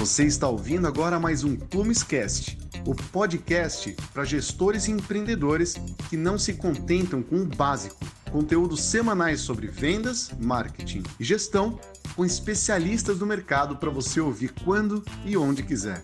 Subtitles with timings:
[0.00, 5.74] Você está ouvindo agora mais um Plumescast, o podcast para gestores e empreendedores
[6.08, 8.02] que não se contentam com o básico.
[8.32, 11.78] Conteúdos semanais sobre vendas, marketing e gestão
[12.16, 16.02] com especialistas do mercado para você ouvir quando e onde quiser.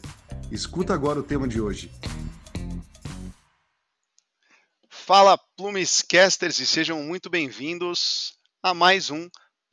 [0.52, 1.90] Escuta agora o tema de hoje.
[4.90, 9.26] Fala Plumescasters e sejam muito bem-vindos a mais um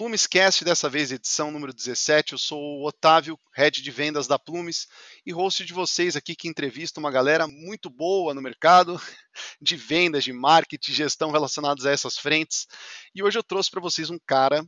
[0.03, 2.33] Plumescast, dessa vez edição número 17.
[2.33, 4.85] Eu sou o Otávio, head de vendas da Plumes
[5.25, 8.99] e host de vocês aqui que entrevista uma galera muito boa no mercado
[9.61, 12.67] de vendas, de marketing, gestão relacionados a essas frentes.
[13.15, 14.65] E hoje eu trouxe para vocês um cara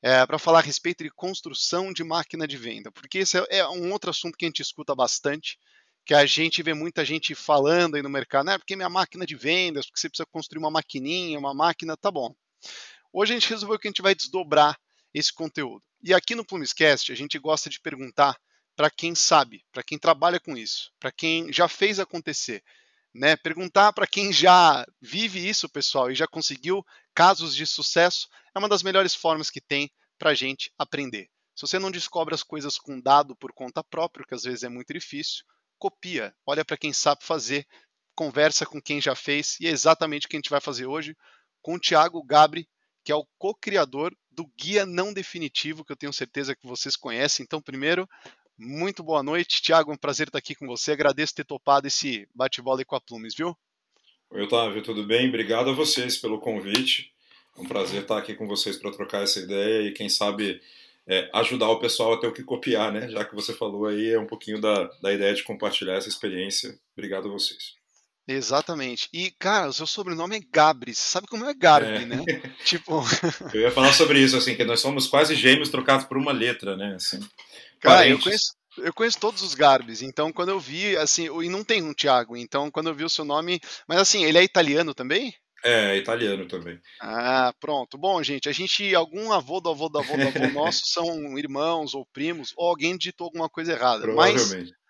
[0.00, 3.68] é, para falar a respeito de construção de máquina de venda, porque esse é, é
[3.68, 5.58] um outro assunto que a gente escuta bastante
[6.06, 8.58] que a gente vê muita gente falando aí no mercado, né?
[8.58, 12.32] Porque minha máquina de vendas, porque você precisa construir uma maquininha, uma máquina, tá bom.
[13.12, 14.78] Hoje a gente resolveu que a gente vai desdobrar
[15.12, 15.84] esse conteúdo.
[16.02, 18.36] E aqui no Plumescast a gente gosta de perguntar
[18.74, 22.64] para quem sabe, para quem trabalha com isso, para quem já fez acontecer.
[23.14, 23.36] Né?
[23.36, 26.82] Perguntar para quem já vive isso, pessoal, e já conseguiu
[27.14, 31.28] casos de sucesso, é uma das melhores formas que tem para a gente aprender.
[31.54, 34.70] Se você não descobre as coisas com dado por conta própria, que às vezes é
[34.70, 35.44] muito difícil,
[35.78, 37.66] copia, olha para quem sabe fazer,
[38.14, 41.14] conversa com quem já fez, e é exatamente o que a gente vai fazer hoje
[41.60, 42.66] com o Thiago Gabri,
[43.04, 47.44] que é o co-criador do Guia Não Definitivo, que eu tenho certeza que vocês conhecem.
[47.44, 48.08] Então, primeiro,
[48.58, 49.60] muito boa noite.
[49.60, 50.92] Tiago, é um prazer estar aqui com você.
[50.92, 53.56] Agradeço ter topado esse bate-bola com a Plumes, viu?
[54.30, 55.28] Oi, Otávio, tudo bem?
[55.28, 57.12] Obrigado a vocês pelo convite.
[57.56, 60.60] É um prazer estar aqui com vocês para trocar essa ideia e, quem sabe,
[61.06, 63.08] é, ajudar o pessoal a ter o que copiar, né?
[63.08, 66.78] Já que você falou aí, é um pouquinho da, da ideia de compartilhar essa experiência.
[66.96, 67.81] Obrigado a vocês.
[68.26, 69.08] Exatamente.
[69.12, 70.94] E, cara, o seu sobrenome é Gabri.
[70.94, 72.06] Você sabe como é Gabri, é.
[72.06, 72.24] né?
[72.64, 73.02] tipo.
[73.52, 76.76] Eu ia falar sobre isso, assim, que nós somos quase gêmeos trocados por uma letra,
[76.76, 76.94] né?
[76.94, 77.20] Assim,
[77.80, 81.64] cara, eu conheço, eu conheço todos os Garbis, então quando eu vi, assim, e não
[81.64, 83.60] tem um Thiago, então quando eu vi o seu nome.
[83.88, 85.34] Mas assim, ele é italiano também?
[85.64, 86.80] É, italiano também.
[87.00, 87.96] Ah, pronto.
[87.96, 91.94] Bom, gente, a gente, algum avô do avô do avô do avô nosso são irmãos
[91.94, 94.02] ou primos, ou alguém digitou alguma coisa errada.
[94.02, 94.72] Provavelmente.
[94.72, 94.81] Mas,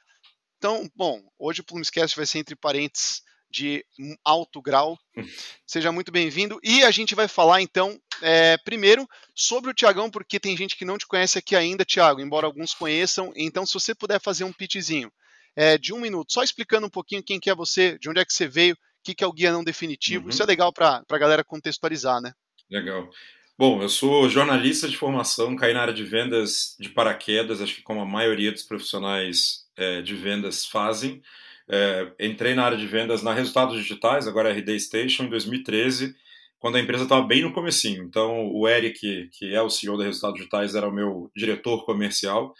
[0.63, 3.85] então, bom, hoje o Plumescast vai ser entre parênteses de
[4.25, 4.97] alto grau.
[5.67, 6.61] Seja muito bem-vindo.
[6.63, 10.85] E a gente vai falar, então, é, primeiro sobre o Tiagão, porque tem gente que
[10.85, 13.33] não te conhece aqui ainda, Tiago, embora alguns conheçam.
[13.35, 15.11] Então, se você puder fazer um pitchzinho
[15.57, 18.25] é, de um minuto, só explicando um pouquinho quem que é você, de onde é
[18.25, 20.27] que você veio, o que, que é o Guia Não Definitivo.
[20.27, 20.31] Uhum.
[20.31, 22.31] Isso é legal para a galera contextualizar, né?
[22.71, 23.11] Legal.
[23.59, 27.83] Bom, eu sou jornalista de formação, caí na área de vendas de paraquedas, acho que
[27.83, 31.23] como a maioria dos profissionais é, de vendas fazem.
[31.69, 36.15] É, entrei na área de vendas na Resultados Digitais, agora é RD Station, em 2013,
[36.59, 38.05] quando a empresa estava bem no comecinho.
[38.05, 42.53] Então, o Eric, que é o CEO da Resultados Digitais, era o meu diretor comercial.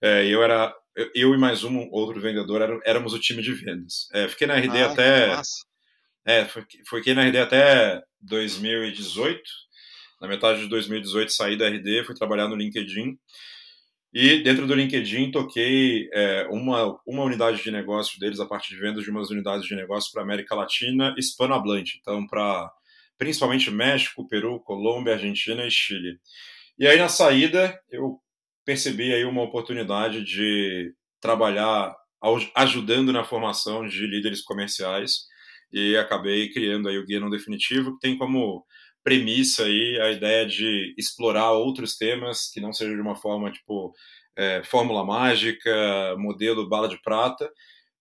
[0.00, 0.74] É, eu era
[1.14, 4.08] eu e mais um outro vendedor éramos o time de vendas.
[4.12, 5.42] É, fiquei na RD ah, até
[6.24, 6.46] é,
[6.88, 9.42] fiquei na RD até 2018.
[10.20, 13.18] Na metade de 2018 saí da RD, fui trabalhar no LinkedIn.
[14.14, 18.80] E dentro do LinkedIn toquei é, uma, uma unidade de negócio deles, a parte de
[18.80, 22.70] vendas de umas unidades de negócio para América Latina hispanohablante, então para
[23.18, 26.20] principalmente México, Peru, Colômbia, Argentina e Chile.
[26.78, 28.20] E aí na saída eu
[28.64, 31.92] percebi aí uma oportunidade de trabalhar
[32.54, 35.24] ajudando na formação de líderes comerciais
[35.72, 38.64] e acabei criando aí o Guia Não Definitivo, que tem como
[39.04, 43.94] premissa aí a ideia de explorar outros temas que não seja de uma forma tipo
[44.36, 47.48] é, fórmula mágica, modelo bala de prata,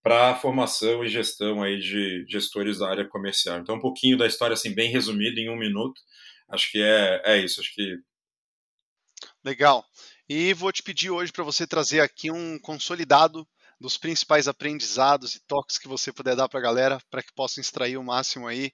[0.01, 3.59] para formação e gestão aí de gestores da área comercial.
[3.59, 6.01] Então, um pouquinho da história, assim, bem resumida em um minuto.
[6.49, 7.61] Acho que é, é isso.
[7.61, 7.97] Acho que.
[9.43, 9.85] Legal.
[10.27, 13.47] E vou te pedir hoje para você trazer aqui um consolidado
[13.79, 17.61] dos principais aprendizados e toques que você puder dar para a galera, para que possam
[17.61, 18.71] extrair o máximo aí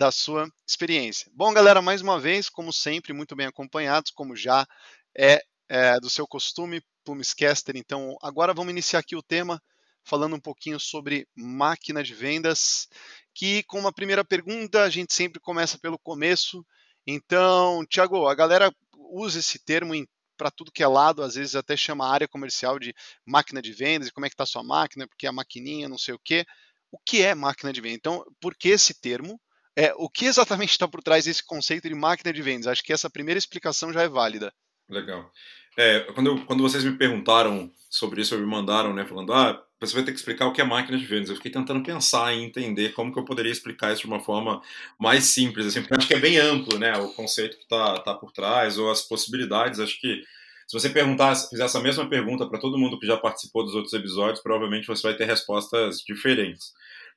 [0.00, 1.30] da sua experiência.
[1.34, 4.66] Bom, galera, mais uma vez, como sempre, muito bem acompanhados, como já
[5.14, 7.76] é, é do seu costume, Plumescaster.
[7.76, 9.62] Então, agora vamos iniciar aqui o tema
[10.02, 12.88] falando um pouquinho sobre máquina de vendas,
[13.34, 16.64] que com uma primeira pergunta a gente sempre começa pelo começo.
[17.06, 19.92] Então, Tiago, a galera usa esse termo
[20.34, 22.94] para tudo que é lado, às vezes até chama a área comercial de
[23.26, 26.14] máquina de vendas, e como é que está sua máquina, porque a maquininha, não sei
[26.14, 26.46] o quê.
[26.90, 27.96] O que é máquina de venda?
[27.96, 29.38] Então, por que esse termo?
[29.76, 32.66] É, o que exatamente está por trás desse conceito de máquina de vendas?
[32.66, 34.52] Acho que essa primeira explicação já é válida.
[34.88, 35.30] Legal.
[35.78, 39.94] É, quando, eu, quando vocês me perguntaram sobre isso, me mandaram, né, falando, ah, você
[39.94, 41.30] vai ter que explicar o que é máquina de vendas.
[41.30, 44.60] Eu fiquei tentando pensar e entender como que eu poderia explicar isso de uma forma
[44.98, 48.14] mais simples, assim, porque acho que é bem amplo, né, o conceito que está tá
[48.14, 49.80] por trás, ou as possibilidades.
[49.80, 50.22] Acho que
[50.66, 53.92] Se você perguntar, fizer essa mesma pergunta para todo mundo que já participou dos outros
[53.92, 56.72] episódios, provavelmente você vai ter respostas diferentes.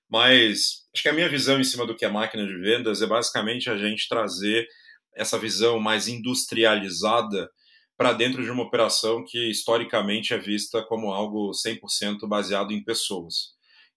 [0.10, 3.08] Mas acho que a minha visão em cima do que é máquina de vendas é
[3.08, 4.68] basicamente a gente trazer
[5.16, 7.50] essa visão mais industrializada
[7.98, 13.53] para dentro de uma operação que historicamente é vista como algo 100% baseado em pessoas.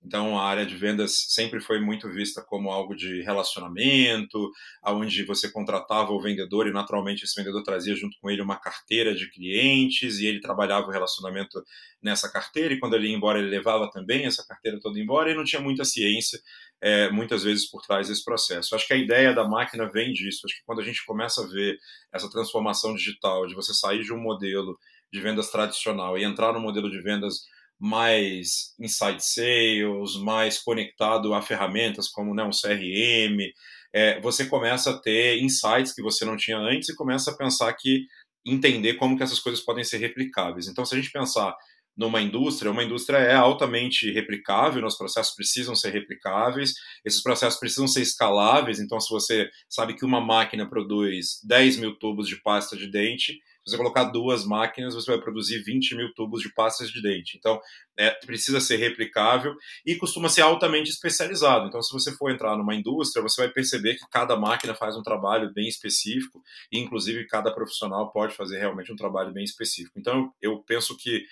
[0.06, 4.52] Então, a área de vendas sempre foi muito vista como algo de relacionamento,
[4.84, 9.12] onde você contratava o vendedor e, naturalmente, esse vendedor trazia junto com ele uma carteira
[9.12, 11.60] de clientes e ele trabalhava o relacionamento
[12.00, 12.72] nessa carteira.
[12.72, 15.60] E quando ele ia embora, ele levava também essa carteira toda embora e não tinha
[15.60, 16.38] muita ciência,
[16.80, 18.76] é, muitas vezes, por trás desse processo.
[18.76, 20.42] Acho que a ideia da máquina vem disso.
[20.44, 21.76] Acho que quando a gente começa a ver
[22.14, 24.78] essa transformação digital, de você sair de um modelo
[25.12, 27.40] de vendas tradicional e entrar no modelo de vendas
[27.78, 33.52] mais inside sales, mais conectado a ferramentas como né, um CRM,
[33.92, 37.72] é, você começa a ter insights que você não tinha antes e começa a pensar
[37.74, 38.06] que
[38.44, 40.68] entender como que essas coisas podem ser replicáveis.
[40.68, 41.54] Então, se a gente pensar
[41.96, 46.74] numa indústria, uma indústria é altamente replicável, os processos precisam ser replicáveis,
[47.04, 51.98] esses processos precisam ser escaláveis, então se você sabe que uma máquina produz 10 mil
[51.98, 56.40] tubos de pasta de dente, você colocar duas máquinas, você vai produzir 20 mil tubos
[56.40, 57.36] de pastas de dente.
[57.36, 57.60] Então,
[57.96, 59.54] é, precisa ser replicável
[59.84, 61.66] e costuma ser altamente especializado.
[61.66, 65.02] Então, se você for entrar numa indústria, você vai perceber que cada máquina faz um
[65.02, 69.98] trabalho bem específico e, inclusive, cada profissional pode fazer realmente um trabalho bem específico.
[69.98, 71.24] Então, eu penso que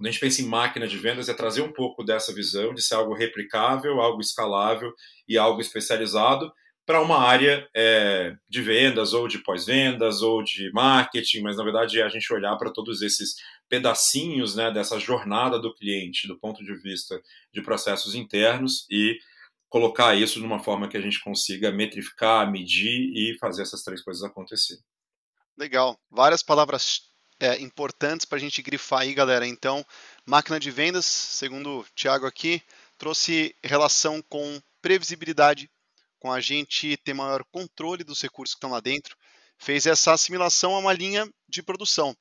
[0.00, 2.80] quando a gente pensa em máquina de vendas, é trazer um pouco dessa visão de
[2.80, 4.94] ser algo replicável, algo escalável
[5.28, 6.50] e algo especializado,
[6.86, 12.00] para uma área é, de vendas, ou de pós-vendas, ou de marketing, mas na verdade
[12.00, 13.36] é a gente olhar para todos esses
[13.68, 17.20] pedacinhos né, dessa jornada do cliente, do ponto de vista
[17.52, 19.16] de processos internos, e
[19.68, 24.02] colocar isso de uma forma que a gente consiga metrificar, medir e fazer essas três
[24.02, 24.76] coisas acontecer.
[25.56, 25.96] Legal.
[26.10, 27.02] Várias palavras
[27.38, 29.46] é, importantes para a gente grifar aí, galera.
[29.46, 29.84] Então,
[30.26, 32.62] máquina de vendas, segundo o Thiago aqui,
[32.98, 35.70] trouxe relação com previsibilidade,
[36.20, 39.16] com a gente ter maior controle dos recursos que estão lá dentro,
[39.58, 42.14] fez essa assimilação a uma linha de produção.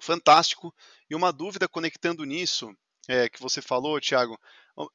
[0.00, 0.74] Fantástico.
[1.10, 2.74] E uma dúvida conectando nisso,
[3.08, 4.38] é, que você falou, Thiago,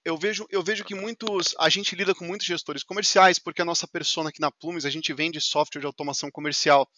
[0.04, 1.54] eu vejo, eu vejo que muitos.
[1.60, 4.90] A gente lida com muitos gestores comerciais, porque a nossa persona aqui na Plumes, a
[4.90, 6.90] gente vende software de automação comercial.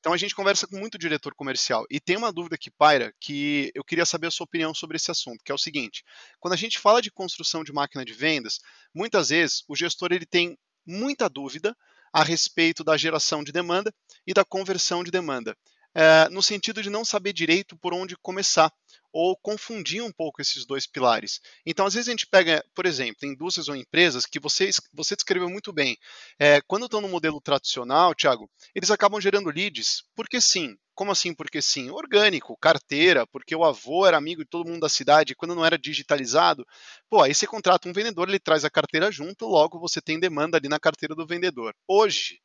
[0.00, 1.84] Então a gente conversa com muito diretor comercial.
[1.88, 5.10] E tem uma dúvida que paira que eu queria saber a sua opinião sobre esse
[5.10, 6.02] assunto, que é o seguinte:
[6.40, 8.58] quando a gente fala de construção de máquina de vendas,
[8.92, 11.76] muitas vezes o gestor ele tem muita dúvida
[12.12, 13.92] a respeito da geração de demanda
[14.26, 15.56] e da conversão de demanda,
[15.94, 18.72] é, no sentido de não saber direito por onde começar
[19.14, 21.40] ou confundir um pouco esses dois pilares.
[21.64, 25.48] Então, às vezes a gente pega, por exemplo, indústrias ou empresas que você, você descreveu
[25.48, 25.96] muito bem.
[26.36, 30.76] É, quando estão no modelo tradicional, Thiago, eles acabam gerando leads, porque sim.
[30.96, 31.32] Como assim?
[31.32, 31.90] Porque sim.
[31.90, 35.78] Orgânico, carteira, porque o avô era amigo de todo mundo da cidade, quando não era
[35.78, 36.66] digitalizado.
[37.08, 40.56] Pô, aí você contrata um vendedor, ele traz a carteira junto, logo você tem demanda
[40.56, 41.72] ali na carteira do vendedor.
[41.86, 42.40] Hoje,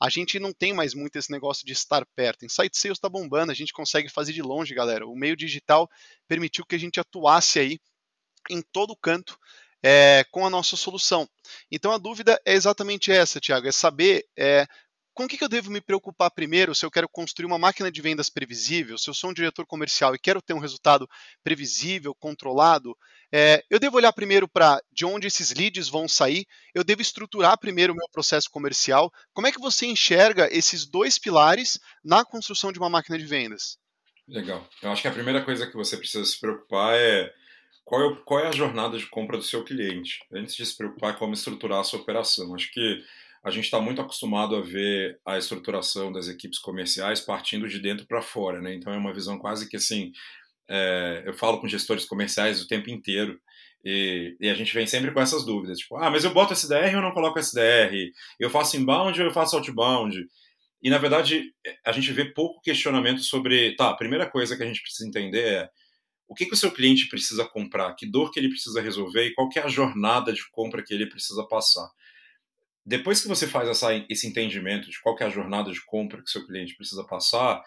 [0.00, 2.44] a gente não tem mais muito esse negócio de estar perto.
[2.44, 5.06] Insight Sales está bombando, a gente consegue fazer de longe, galera.
[5.06, 5.88] O meio digital
[6.26, 7.78] permitiu que a gente atuasse aí
[8.48, 9.38] em todo canto
[9.82, 11.28] é, com a nossa solução.
[11.70, 14.66] Então a dúvida é exatamente essa, Tiago, é saber é,
[15.12, 18.00] com o que, eu devo me preocupar primeiro se eu quero construir uma máquina de
[18.00, 21.08] vendas previsível, se eu sou um diretor comercial e quero ter um resultado
[21.42, 22.96] previsível, controlado,
[23.32, 27.58] é, eu devo olhar primeiro para de onde esses leads vão sair, eu devo estruturar
[27.58, 29.12] primeiro o meu processo comercial.
[29.32, 33.78] Como é que você enxerga esses dois pilares na construção de uma máquina de vendas?
[34.26, 34.68] Legal.
[34.82, 37.32] Eu acho que a primeira coisa que você precisa se preocupar é
[37.84, 41.18] qual é, qual é a jornada de compra do seu cliente, antes de se preocupar
[41.18, 42.54] como estruturar a sua operação.
[42.54, 43.04] Acho que
[43.42, 48.06] a gente está muito acostumado a ver a estruturação das equipes comerciais partindo de dentro
[48.06, 48.74] para fora, né?
[48.74, 50.12] Então é uma visão quase que assim.
[50.72, 53.40] É, eu falo com gestores comerciais o tempo inteiro
[53.84, 56.94] e, e, a gente vem sempre com essas dúvidas, tipo, ah, mas eu boto SDR
[56.94, 58.12] ou não coloco SDR?
[58.38, 60.28] Eu faço inbound ou eu faço outbound?
[60.80, 61.52] E na verdade
[61.84, 65.44] a gente vê pouco questionamento sobre, tá, a primeira coisa que a gente precisa entender
[65.44, 65.70] é
[66.28, 69.34] o que, que o seu cliente precisa comprar, que dor que ele precisa resolver e
[69.34, 71.90] qual que é a jornada de compra que ele precisa passar.
[72.86, 76.30] Depois que você faz essa, esse entendimento de qual é a jornada de compra que
[76.30, 77.60] seu cliente precisa passar,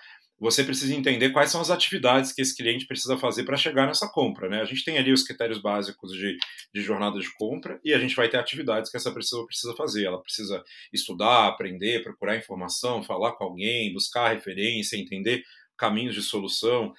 [0.43, 4.09] você precisa entender quais são as atividades que esse cliente precisa fazer para chegar nessa
[4.09, 4.49] compra.
[4.49, 4.61] Né?
[4.61, 6.37] A gente tem ali os critérios básicos de,
[6.73, 10.03] de jornada de compra e a gente vai ter atividades que essa pessoa precisa fazer.
[10.03, 15.43] Ela precisa estudar, aprender, procurar informação, falar com alguém, buscar referência, entender
[15.77, 16.93] caminhos de solução.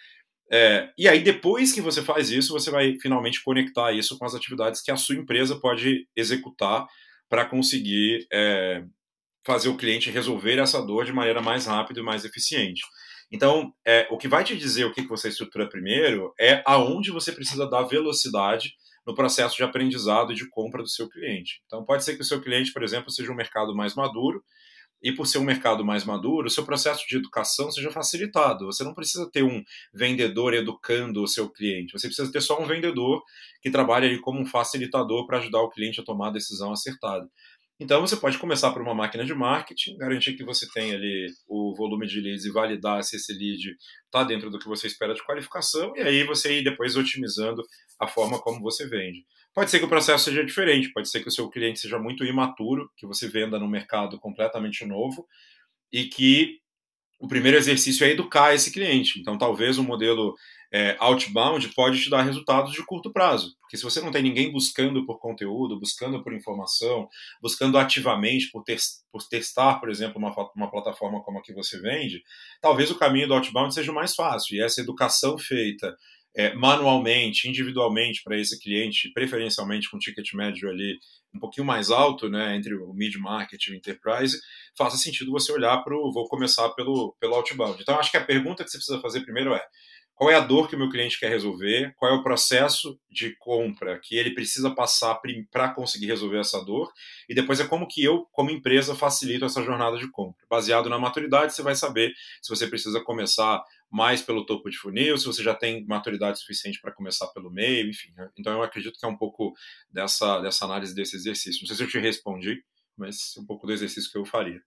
[0.51, 4.35] É, e aí, depois que você faz isso, você vai finalmente conectar isso com as
[4.35, 6.87] atividades que a sua empresa pode executar
[7.29, 8.85] para conseguir é,
[9.45, 12.81] fazer o cliente resolver essa dor de maneira mais rápida e mais eficiente.
[13.35, 17.11] Então, é, o que vai te dizer o que, que você estrutura primeiro é aonde
[17.11, 18.75] você precisa dar velocidade
[19.05, 21.61] no processo de aprendizado e de compra do seu cliente.
[21.67, 24.41] Então, pode ser que o seu cliente, por exemplo, seja um mercado mais maduro,
[25.03, 28.67] e por ser um mercado mais maduro, o seu processo de educação seja facilitado.
[28.67, 29.62] Você não precisa ter um
[29.93, 33.21] vendedor educando o seu cliente, você precisa ter só um vendedor
[33.61, 37.29] que trabalhe ali como um facilitador para ajudar o cliente a tomar a decisão acertada.
[37.81, 41.75] Então você pode começar por uma máquina de marketing, garantir que você tem ali o
[41.75, 45.25] volume de leads e validar se esse lead está dentro do que você espera de
[45.25, 47.64] qualificação, e aí você ir depois otimizando
[47.99, 49.25] a forma como você vende.
[49.52, 52.25] Pode ser que o processo seja diferente, pode ser que o seu cliente seja muito
[52.25, 55.26] imaturo, que você venda num mercado completamente novo
[55.93, 56.59] e que
[57.21, 59.19] o primeiro exercício é educar esse cliente.
[59.19, 60.35] Então, talvez o um modelo
[60.76, 64.50] é, outbound pode te dar resultados de curto prazo, porque se você não tem ninguém
[64.50, 67.09] buscando por conteúdo, buscando por informação,
[67.40, 68.78] buscando ativamente por, ter,
[69.12, 72.25] por testar, por exemplo, uma, uma plataforma como a que você vende,
[72.61, 74.57] talvez o caminho do outbound seja o mais fácil.
[74.57, 75.95] E essa educação feita
[76.37, 80.99] é, manualmente, individualmente para esse cliente, preferencialmente com ticket médio ali
[81.33, 84.40] um pouquinho mais alto, né, entre o mid market e o enterprise,
[84.76, 86.12] faça sentido você olhar para o.
[86.12, 87.81] Vou começar pelo, pelo outbound.
[87.81, 89.64] Então, acho que a pergunta que você precisa fazer primeiro é:
[90.14, 91.92] qual é a dor que o meu cliente quer resolver?
[91.97, 96.92] Qual é o processo de compra que ele precisa passar para conseguir resolver essa dor?
[97.28, 100.47] E depois é como que eu, como empresa, facilito essa jornada de compra.
[100.49, 105.18] Baseado na maturidade, você vai saber se você precisa começar mais pelo topo de funil,
[105.18, 108.12] se você já tem maturidade suficiente para começar pelo meio, enfim.
[108.16, 108.30] Né?
[108.38, 109.52] Então eu acredito que é um pouco
[109.90, 111.61] dessa, dessa análise desse exercício.
[111.62, 112.62] Não sei se eu te respondi,
[112.97, 114.61] mas é um pouco do exercício que eu faria.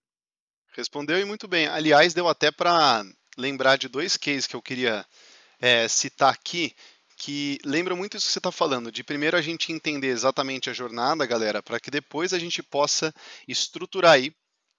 [0.73, 1.67] Respondeu e muito bem.
[1.67, 3.03] Aliás, deu até para
[3.37, 5.05] lembrar de dois cases que eu queria
[5.59, 6.75] é, citar aqui
[7.17, 10.73] que lembra muito isso que você está falando, de primeiro a gente entender exatamente a
[10.73, 13.13] jornada, galera, para que depois a gente possa
[13.47, 14.31] estruturar aí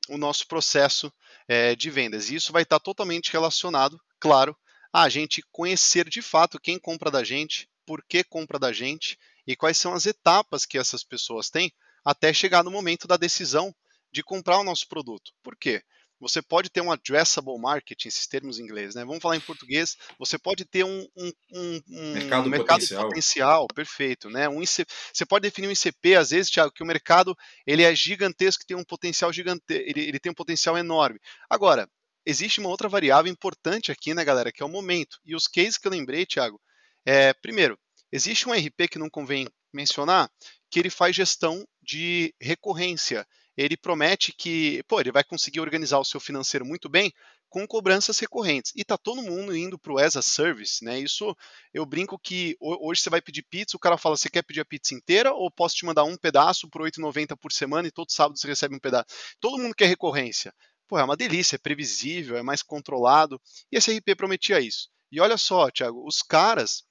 [0.08, 1.12] o nosso processo
[1.48, 2.30] é, de vendas.
[2.30, 4.56] E isso vai estar tá totalmente relacionado, claro,
[4.92, 9.56] a gente conhecer de fato quem compra da gente, por que compra da gente e
[9.56, 11.72] quais são as etapas que essas pessoas têm
[12.04, 13.74] até chegar no momento da decisão
[14.12, 15.32] de comprar o nosso produto.
[15.42, 15.82] Por quê?
[16.20, 19.04] Você pode ter um addressable market, esses termos em inglês, né?
[19.04, 19.96] Vamos falar em português.
[20.18, 23.08] Você pode ter um, um, um, um mercado, mercado potencial.
[23.08, 23.66] potencial.
[23.74, 24.48] perfeito, né?
[24.48, 27.94] Um IC, você pode definir um ICP, às vezes, Thiago, que o mercado ele é
[27.94, 31.20] gigantesco, tem um potencial gigante, ele, ele tem um potencial enorme.
[31.48, 31.88] Agora,
[32.26, 35.18] existe uma outra variável importante aqui, né, galera, que é o momento.
[35.24, 36.60] E os cases que eu lembrei, Thiago,
[37.06, 37.78] é, primeiro,
[38.12, 40.30] existe um RP que não convém mencionar,
[40.70, 43.26] que ele faz gestão de recorrência
[43.58, 47.12] ele promete que, pô, ele vai conseguir organizar o seu financeiro muito bem
[47.48, 48.72] com cobranças recorrentes.
[48.76, 51.00] E tá todo mundo indo para o as a service, né?
[51.00, 51.36] Isso
[51.74, 54.64] eu brinco que hoje você vai pedir pizza, o cara fala: "Você quer pedir a
[54.64, 58.38] pizza inteira ou posso te mandar um pedaço por 8,90 por semana e todo sábado
[58.38, 59.06] você recebe um pedaço?".
[59.40, 60.54] Todo mundo quer recorrência.
[60.86, 63.40] Pô, é uma delícia, é previsível, é mais controlado.
[63.72, 64.88] E esse RP prometia isso.
[65.10, 66.84] E olha só, Thiago, os caras,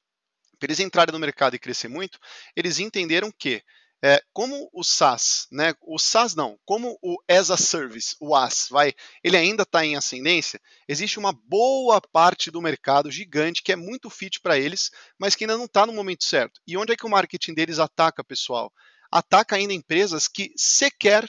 [0.60, 2.20] para eles entrarem no mercado e crescer muito,
[2.56, 3.64] eles entenderam que
[4.04, 8.68] é, como o SaaS, né, o SaaS não, como o as a service, o as,
[8.70, 13.75] vai, ele ainda está em ascendência, existe uma boa parte do mercado gigante que é
[13.75, 16.62] muito fit para eles, mas que ainda não está no momento certo.
[16.68, 18.72] E onde é que o marketing deles ataca, pessoal?
[19.12, 21.27] Ataca ainda empresas que sequer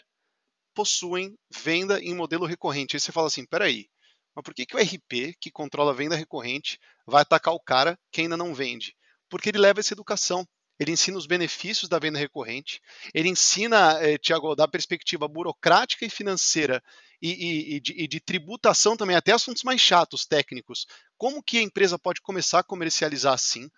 [0.75, 2.97] possuem venda em modelo recorrente.
[2.97, 3.89] Aí você fala assim, peraí,
[4.35, 7.99] mas por que, que o RP, que controla a venda recorrente, vai atacar o cara
[8.13, 8.95] que ainda não vende?
[9.29, 10.47] Porque ele leva essa educação
[10.79, 12.81] ele ensina os benefícios da venda recorrente,
[13.13, 16.83] ele ensina, eh, Tiago, da perspectiva burocrática e financeira
[17.21, 20.87] e, e, e, de, e, de, tributação também, até assuntos mais chatos, técnicos.
[21.17, 23.69] Como que a empresa pode começar a comercializar assim?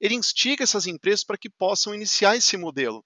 [0.00, 3.04] Ele instiga essas empresas para que possam iniciar esse modelo.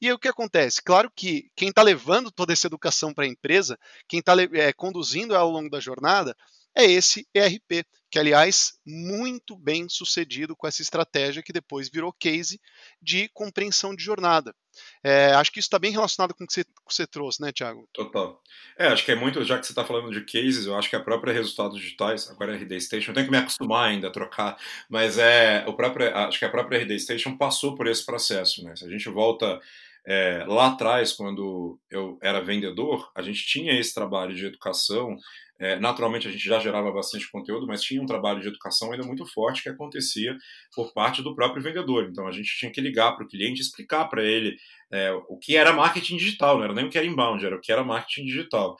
[0.00, 0.80] E aí o que acontece?
[0.80, 5.34] Claro que quem está levando toda essa educação para a empresa, quem está é, conduzindo
[5.34, 6.36] ela ao longo da jornada,
[6.76, 12.60] é esse ERP, que aliás muito bem sucedido com essa estratégia que depois virou case
[13.00, 14.54] de compreensão de jornada.
[15.02, 17.50] É, acho que isso está bem relacionado com o que você, que você, trouxe, né,
[17.50, 17.88] Thiago?
[17.94, 18.40] Total.
[18.78, 20.96] É, acho que é muito, já que você está falando de cases, eu acho que
[20.96, 24.12] a própria Resultados Digitais, agora é RD Station, eu tenho que me acostumar ainda a
[24.12, 28.62] trocar, mas é, o próprio, acho que a própria RD Station passou por esse processo,
[28.62, 28.76] né?
[28.76, 29.60] Se a gente volta
[30.06, 35.16] é, lá atrás, quando eu era vendedor, a gente tinha esse trabalho de educação
[35.58, 39.06] é, naturalmente, a gente já gerava bastante conteúdo, mas tinha um trabalho de educação ainda
[39.06, 40.36] muito forte que acontecia
[40.74, 42.08] por parte do próprio vendedor.
[42.10, 44.56] Então, a gente tinha que ligar para o cliente explicar para ele
[44.92, 47.60] é, o que era marketing digital, não era nem o que era inbound, era o
[47.60, 48.76] que era marketing digital.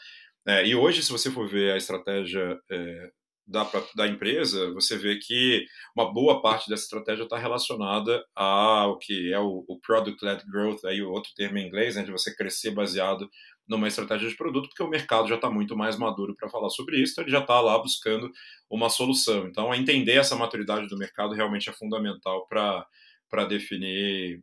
[0.46, 3.10] É, e hoje, se você for ver a estratégia é,
[3.46, 5.64] da, da empresa, você vê que
[5.96, 11.00] uma boa parte dessa estratégia está relacionada ao que é o, o Product-Led Growth, aí
[11.00, 13.28] o outro termo em inglês, né, de você crescer baseado
[13.68, 17.00] numa estratégia de produto, porque o mercado já está muito mais maduro para falar sobre
[17.00, 18.30] isso, então ele já está lá buscando
[18.70, 19.46] uma solução.
[19.46, 24.42] Então, entender essa maturidade do mercado realmente é fundamental para definir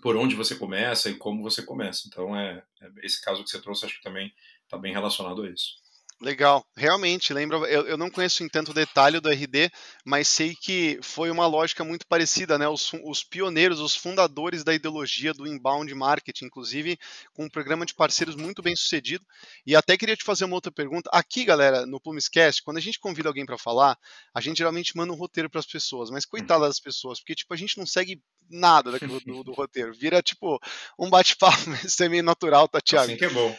[0.00, 2.06] por onde você começa e como você começa.
[2.06, 4.32] Então, é, é esse caso que você trouxe, acho que também
[4.64, 5.83] está bem relacionado a isso.
[6.20, 9.70] Legal, realmente, lembra, eu, eu, não conheço em tanto detalhe do RD,
[10.04, 12.68] mas sei que foi uma lógica muito parecida, né?
[12.68, 16.98] Os, os, pioneiros, os fundadores da ideologia do inbound marketing, inclusive
[17.34, 19.24] com um programa de parceiros muito bem sucedido.
[19.66, 21.10] E até queria te fazer uma outra pergunta.
[21.12, 23.98] Aqui, galera, no Plumescast, quando a gente convida alguém para falar,
[24.32, 27.52] a gente geralmente manda um roteiro para as pessoas, mas coitada das pessoas, porque tipo,
[27.52, 30.60] a gente não segue nada daquilo do, do roteiro, vira tipo
[30.98, 33.06] um bate-papo semi-natural, tá, Thiago?
[33.06, 33.54] Assim que é bom.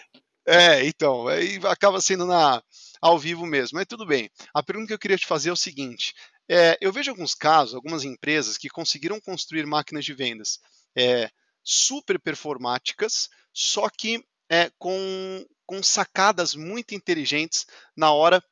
[0.48, 2.62] É, então, aí acaba sendo na,
[3.02, 4.30] ao vivo mesmo, mas tudo bem.
[4.54, 6.14] A pergunta que eu queria te fazer é o seguinte:
[6.48, 10.60] é, eu vejo alguns casos, algumas empresas que conseguiram construir máquinas de vendas
[10.96, 11.30] é,
[11.64, 18.44] super performáticas, só que é, com, com sacadas muito inteligentes na hora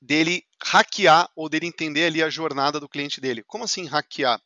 [0.00, 3.44] dele hackear ou dele entender ali a jornada do cliente dele.
[3.44, 4.40] Como assim hackear?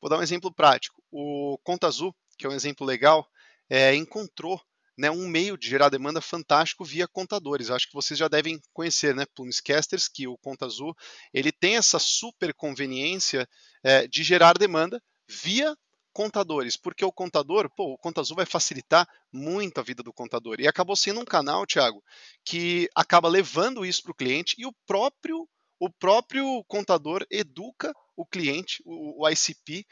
[0.00, 1.02] Vou dar um exemplo prático.
[1.10, 3.26] O Conta Azul, que é um exemplo legal,
[3.70, 4.60] é, encontrou
[4.96, 7.70] né, um meio de gerar demanda fantástico via contadores.
[7.70, 10.94] acho que vocês já devem conhecer, né, Plumescasters, que o Conta Azul
[11.32, 13.48] ele tem essa super conveniência
[13.82, 15.76] é, de gerar demanda via
[16.12, 20.60] contadores, porque o contador, pô, o Conta Azul vai facilitar muito a vida do contador.
[20.60, 22.02] E acabou sendo um canal, Thiago,
[22.44, 25.48] que acaba levando isso para o cliente e o próprio
[25.78, 29.84] o próprio contador educa o cliente, o, o ICP,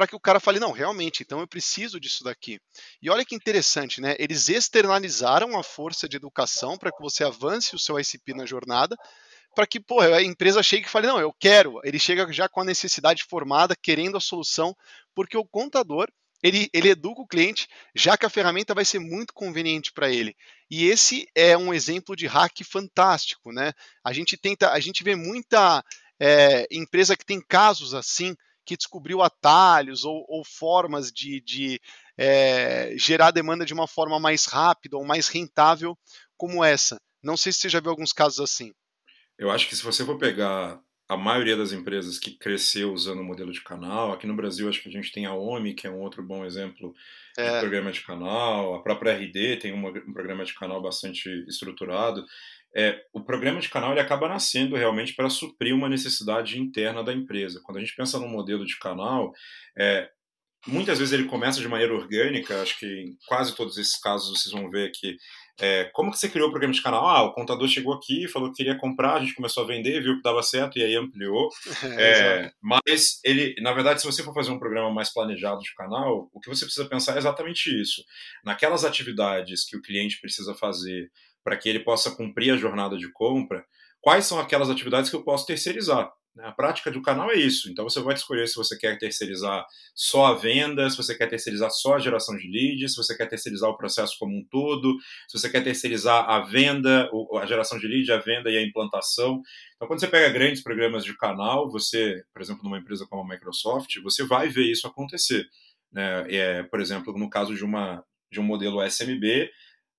[0.00, 2.58] para que o cara fale, não, realmente, então eu preciso disso daqui.
[3.02, 4.16] E olha que interessante, né?
[4.18, 8.96] Eles externalizaram a força de educação para que você avance o seu ICP na jornada,
[9.54, 11.82] para que pô, a empresa chegue e fale, não, eu quero.
[11.84, 14.74] Ele chega já com a necessidade formada, querendo a solução,
[15.14, 16.08] porque o contador
[16.42, 20.34] ele, ele educa o cliente, já que a ferramenta vai ser muito conveniente para ele.
[20.70, 23.74] E esse é um exemplo de hack fantástico, né?
[24.02, 25.84] A gente tenta, a gente vê muita
[26.18, 28.34] é, empresa que tem casos assim,
[28.70, 31.80] que descobriu atalhos ou, ou formas de, de
[32.16, 35.98] é, gerar demanda de uma forma mais rápida ou mais rentável
[36.36, 37.00] como essa.
[37.20, 38.72] Não sei se você já viu alguns casos assim.
[39.36, 43.24] Eu acho que se você for pegar a maioria das empresas que cresceu usando o
[43.24, 45.90] modelo de canal, aqui no Brasil acho que a gente tem a OMI, que é
[45.90, 46.94] um outro bom exemplo
[47.36, 47.58] de é.
[47.58, 52.24] programa de canal, a própria RD tem um programa de canal bastante estruturado
[52.74, 57.12] é, o programa de canal ele acaba nascendo realmente para suprir uma necessidade interna da
[57.12, 57.60] empresa.
[57.64, 59.32] Quando a gente pensa no modelo de canal,
[59.78, 60.08] é,
[60.66, 64.52] muitas vezes ele começa de maneira orgânica, acho que em quase todos esses casos vocês
[64.52, 65.16] vão ver que
[65.60, 67.06] é, como que você criou o programa de canal?
[67.06, 70.16] Ah, o contador chegou aqui, falou que queria comprar, a gente começou a vender, viu
[70.16, 71.48] que dava certo e aí ampliou.
[72.00, 76.30] É, mas ele, na verdade, se você for fazer um programa mais planejado de canal,
[76.32, 78.02] o que você precisa pensar é exatamente isso.
[78.44, 81.10] Naquelas atividades que o cliente precisa fazer
[81.42, 83.64] para que ele possa cumprir a jornada de compra,
[84.00, 86.10] quais são aquelas atividades que eu posso terceirizar.
[86.34, 86.44] Né?
[86.46, 87.70] A prática do canal é isso.
[87.70, 91.70] Então você vai escolher se você quer terceirizar só a venda, se você quer terceirizar
[91.70, 94.96] só a geração de leads, se você quer terceirizar o processo como um todo,
[95.28, 99.40] se você quer terceirizar a venda, a geração de lead, a venda e a implantação.
[99.76, 103.34] Então, quando você pega grandes programas de canal, você, por exemplo, numa empresa como a
[103.34, 105.46] Microsoft, você vai ver isso acontecer.
[105.92, 106.26] Né?
[106.28, 109.50] É, por exemplo, no caso de, uma, de um modelo SMB,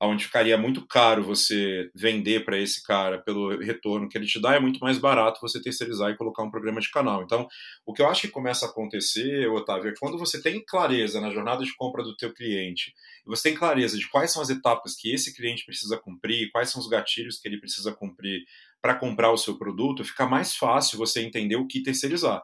[0.07, 4.55] onde ficaria muito caro você vender para esse cara pelo retorno que ele te dá,
[4.55, 7.21] é muito mais barato você terceirizar e colocar um programa de canal.
[7.23, 7.47] Então,
[7.85, 11.29] o que eu acho que começa a acontecer, Otávio, é quando você tem clareza na
[11.29, 12.93] jornada de compra do teu cliente,
[13.25, 16.81] você tem clareza de quais são as etapas que esse cliente precisa cumprir, quais são
[16.81, 18.43] os gatilhos que ele precisa cumprir
[18.81, 22.41] para comprar o seu produto, fica mais fácil você entender o que terceirizar.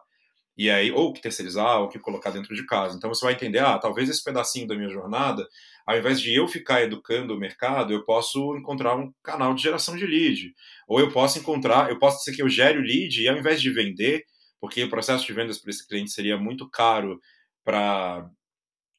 [0.57, 2.97] E aí, ou que terceirizar, ou que colocar dentro de casa.
[2.97, 5.47] Então você vai entender, ah, talvez esse pedacinho da minha jornada
[5.87, 9.95] ao invés de eu ficar educando o mercado, eu posso encontrar um canal de geração
[9.95, 10.53] de lead.
[10.85, 13.61] Ou eu posso encontrar, eu posso ser que eu gere o lead e ao invés
[13.61, 14.21] de vender,
[14.59, 17.21] porque o processo de vendas para esse cliente seria muito caro
[17.63, 18.29] para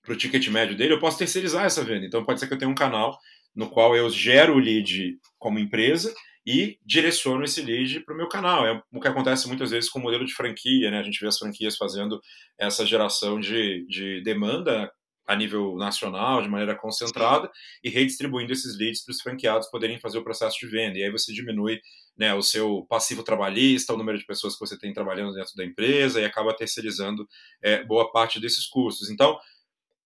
[0.08, 2.06] o ticket médio dele, eu posso terceirizar essa venda.
[2.06, 3.18] Então pode ser que eu tenha um canal
[3.54, 6.14] no qual eu gero o lead como empresa
[6.50, 8.66] e direciono esse lead para o meu canal.
[8.66, 10.98] É o que acontece muitas vezes com o modelo de franquia, né?
[10.98, 12.18] A gente vê as franquias fazendo
[12.58, 14.90] essa geração de, de demanda
[15.26, 17.50] a nível nacional, de maneira concentrada,
[17.84, 20.96] e redistribuindo esses leads para os franqueados poderem fazer o processo de venda.
[20.96, 21.82] E aí você diminui
[22.16, 25.66] né, o seu passivo trabalhista, o número de pessoas que você tem trabalhando dentro da
[25.66, 27.28] empresa, e acaba terceirizando
[27.62, 29.10] é, boa parte desses custos.
[29.10, 29.38] Então,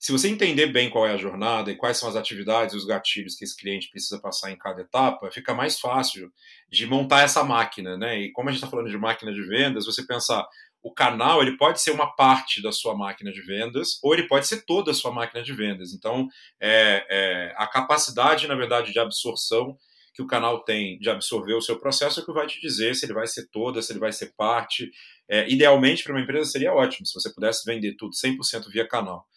[0.03, 2.85] se você entender bem qual é a jornada e quais são as atividades e os
[2.85, 6.29] gatilhos que esse cliente precisa passar em cada etapa, fica mais fácil
[6.69, 8.19] de montar essa máquina, né?
[8.19, 10.45] E como a gente está falando de máquina de vendas, você pensar
[10.83, 14.49] o canal ele pode ser uma parte da sua máquina de vendas ou ele pode
[14.49, 15.93] ser toda a sua máquina de vendas.
[15.93, 16.27] Então,
[16.61, 19.79] é, é, a capacidade, na verdade, de absorção
[20.13, 22.97] que o canal tem de absorver o seu processo é o que vai te dizer
[22.97, 24.91] se ele vai ser toda, se ele vai ser parte.
[25.29, 29.29] É, idealmente, para uma empresa seria ótimo se você pudesse vender tudo 100% via canal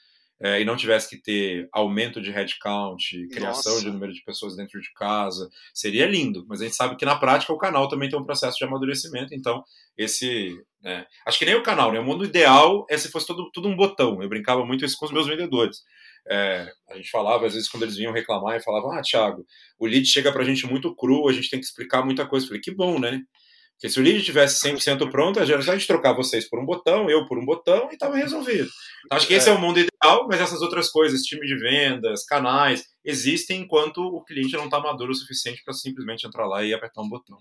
[0.42, 3.86] é, e não tivesse que ter aumento de headcount, criação Nossa.
[3.86, 6.46] de número de pessoas dentro de casa, seria lindo.
[6.48, 9.34] Mas a gente sabe que na prática o canal também tem um processo de amadurecimento,
[9.34, 9.64] então
[9.98, 10.54] esse.
[10.82, 12.00] Né, acho que nem o canal, né?
[12.00, 14.22] O mundo ideal é se fosse todo, tudo um botão.
[14.22, 15.84] Eu brincava muito isso com os meus vendedores.
[16.28, 19.46] É, a gente falava, às vezes, quando eles vinham reclamar, e falavam: Ah, Thiago,
[19.80, 22.46] o lead chega pra gente muito cru, a gente tem que explicar muita coisa.
[22.46, 23.22] Eu falei: Que bom, né?
[23.76, 27.28] Porque se o lead tivesse 100% pronto, a gente trocar vocês por um botão, eu
[27.28, 28.70] por um botão, e estava resolvido.
[29.06, 29.52] Então, acho que esse é.
[29.52, 34.24] é o mundo ideal, mas essas outras coisas, time de vendas, canais, existem enquanto o
[34.24, 37.38] cliente não está maduro o suficiente para simplesmente entrar lá e apertar um botão.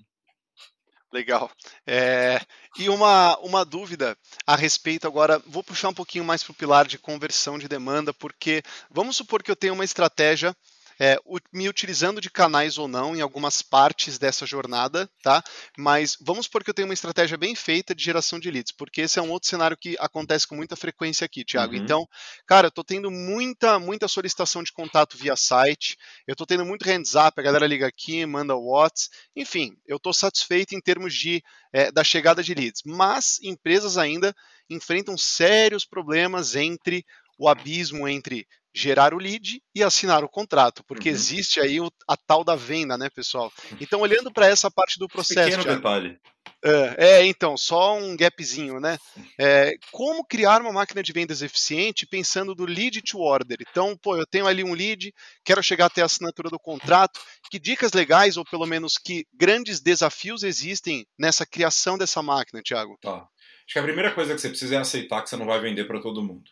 [1.15, 1.49] Legal.
[1.87, 2.41] É,
[2.77, 6.89] e uma, uma dúvida a respeito agora, vou puxar um pouquinho mais para o pilar
[6.89, 10.53] de conversão de demanda, porque vamos supor que eu tenho uma estratégia
[11.01, 11.19] é,
[11.53, 15.43] me utilizando de canais ou não em algumas partes dessa jornada, tá?
[15.77, 19.03] Mas vamos supor que eu tenho uma estratégia bem feita de geração de leads, porque
[19.03, 21.75] esse é um outro cenário que acontece com muita frequência aqui, Thiago.
[21.75, 21.83] Uhum.
[21.83, 22.09] Então,
[22.47, 26.85] cara, eu tô tendo muita, muita solicitação de contato via site, eu tô tendo muito
[26.85, 31.43] hands up, a galera liga aqui, manda WhatsApp, enfim, eu tô satisfeito em termos de
[31.73, 34.35] é, da chegada de leads, mas empresas ainda
[34.71, 37.05] enfrentam sérios problemas entre
[37.39, 41.15] o abismo entre gerar o lead e assinar o contrato, porque uhum.
[41.15, 43.53] existe aí o, a tal da venda, né, pessoal?
[43.81, 45.45] Então, olhando para essa parte do processo.
[45.45, 46.19] Pequeno Thiago, detalhe.
[46.63, 48.97] É, é, então, só um gapzinho, né?
[49.39, 53.59] É, como criar uma máquina de vendas eficiente pensando do lead to order?
[53.61, 57.21] Então, pô, eu tenho ali um lead, quero chegar até a assinatura do contrato.
[57.51, 62.99] Que dicas legais, ou pelo menos que grandes desafios existem nessa criação dessa máquina, Thiago?
[63.01, 63.19] Tá.
[63.67, 65.85] Acho que a primeira coisa que você precisa é aceitar que você não vai vender
[65.85, 66.51] para todo mundo.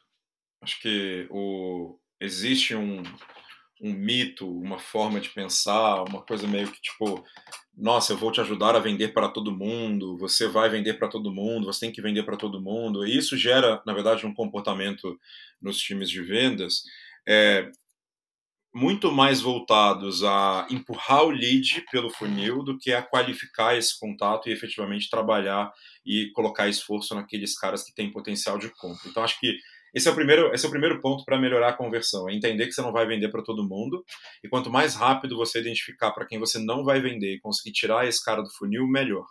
[0.62, 3.02] Acho que o, existe um,
[3.80, 7.24] um mito, uma forma de pensar, uma coisa meio que tipo,
[7.76, 11.32] nossa, eu vou te ajudar a vender para todo mundo, você vai vender para todo
[11.32, 13.04] mundo, você tem que vender para todo mundo.
[13.04, 15.18] E isso gera, na verdade, um comportamento
[15.60, 16.82] nos times de vendas
[17.26, 17.70] é,
[18.74, 24.48] muito mais voltados a empurrar o lead pelo funil do que a qualificar esse contato
[24.48, 25.70] e efetivamente trabalhar
[26.06, 29.08] e colocar esforço naqueles caras que têm potencial de compra.
[29.08, 29.56] Então, acho que
[29.94, 32.66] esse é o primeiro, esse é o primeiro ponto para melhorar a conversão, é entender
[32.66, 34.04] que você não vai vender para todo mundo,
[34.42, 38.06] e quanto mais rápido você identificar para quem você não vai vender e conseguir tirar
[38.06, 39.26] esse cara do funil, melhor.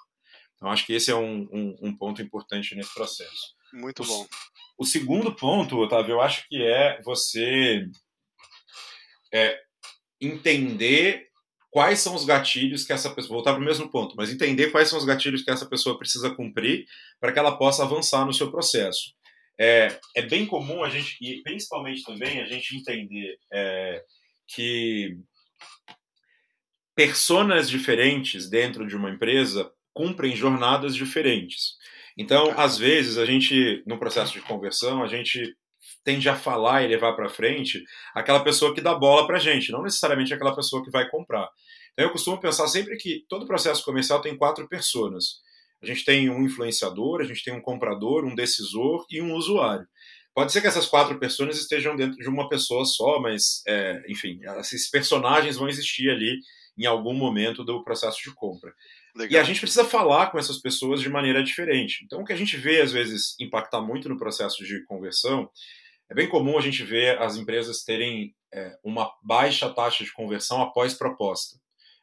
[0.56, 3.56] Então, acho que esse é um, um, um ponto importante nesse processo.
[3.74, 4.28] Muito bom.
[4.78, 7.88] O, o segundo ponto, Otávio, eu acho que é você
[9.34, 9.60] é,
[10.22, 11.32] entender
[11.72, 13.38] quais são os gatilhos que essa pessoa.
[13.38, 16.30] Voltar para o mesmo ponto, mas entender quais são os gatilhos que essa pessoa precisa
[16.30, 16.86] cumprir
[17.20, 19.14] para que ela possa avançar no seu processo.
[19.64, 24.04] É, é bem comum a gente, e principalmente também, a gente entender é,
[24.48, 25.16] que
[26.96, 31.76] personas diferentes dentro de uma empresa cumprem jornadas diferentes.
[32.18, 35.56] Então, às vezes, a gente, no processo de conversão, a gente
[36.04, 37.84] tende a falar e levar para frente
[38.16, 41.48] aquela pessoa que dá bola para a gente, não necessariamente aquela pessoa que vai comprar.
[41.94, 45.40] Então, eu costumo pensar sempre que todo processo comercial tem quatro pessoas.
[45.82, 49.88] A gente tem um influenciador, a gente tem um comprador, um decisor e um usuário.
[50.34, 54.40] Pode ser que essas quatro pessoas estejam dentro de uma pessoa só, mas, é, enfim,
[54.60, 56.38] esses personagens vão existir ali
[56.78, 58.74] em algum momento do processo de compra.
[59.16, 59.34] Legal.
[59.34, 62.04] E a gente precisa falar com essas pessoas de maneira diferente.
[62.06, 65.50] Então, o que a gente vê, às vezes, impactar muito no processo de conversão,
[66.10, 70.62] é bem comum a gente ver as empresas terem é, uma baixa taxa de conversão
[70.62, 71.58] após proposta.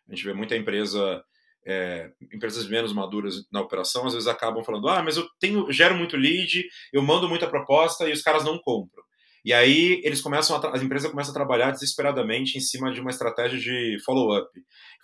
[0.06, 1.22] A gente vê muita empresa
[1.68, 5.94] é, empresas menos maduras na operação às vezes acabam falando: ah, mas eu tenho, gero
[5.94, 9.04] muito lead, eu mando muita proposta e os caras não compram.
[9.44, 13.10] E aí eles começam a, as empresas começam a trabalhar desesperadamente em cima de uma
[13.10, 14.48] estratégia de follow-up.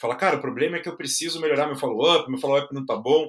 [0.00, 2.96] Fala, cara, o problema é que eu preciso melhorar meu follow-up, meu follow-up não está
[2.96, 3.29] bom.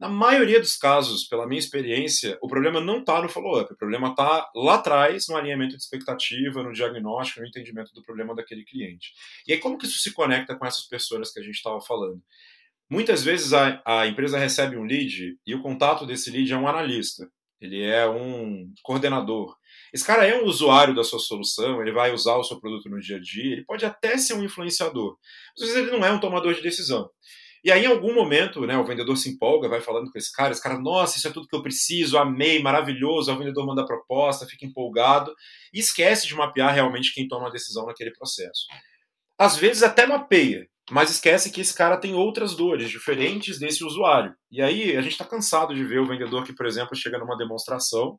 [0.00, 4.08] Na maioria dos casos, pela minha experiência, o problema não está no follow-up, o problema
[4.08, 9.12] está lá atrás, no alinhamento de expectativa, no diagnóstico, no entendimento do problema daquele cliente.
[9.46, 12.20] E aí, como que isso se conecta com essas pessoas que a gente estava falando?
[12.92, 16.68] Muitas vezes a, a empresa recebe um lead e o contato desse lead é um
[16.68, 17.26] analista,
[17.58, 19.56] ele é um coordenador.
[19.94, 23.00] Esse cara é um usuário da sua solução, ele vai usar o seu produto no
[23.00, 25.16] dia a dia, ele pode até ser um influenciador,
[25.56, 27.08] às vezes ele não é um tomador de decisão.
[27.64, 30.52] E aí, em algum momento, né, o vendedor se empolga, vai falando com esse cara,
[30.52, 33.32] esse cara, nossa, isso é tudo que eu preciso, amei, maravilhoso.
[33.32, 35.32] o vendedor manda a proposta, fica empolgado
[35.72, 38.66] e esquece de mapear realmente quem toma a decisão naquele processo.
[39.38, 44.34] Às vezes até mapeia, mas esquece que esse cara tem outras dores diferentes desse usuário.
[44.50, 47.36] E aí a gente está cansado de ver o vendedor que, por exemplo, chega numa
[47.36, 48.18] demonstração,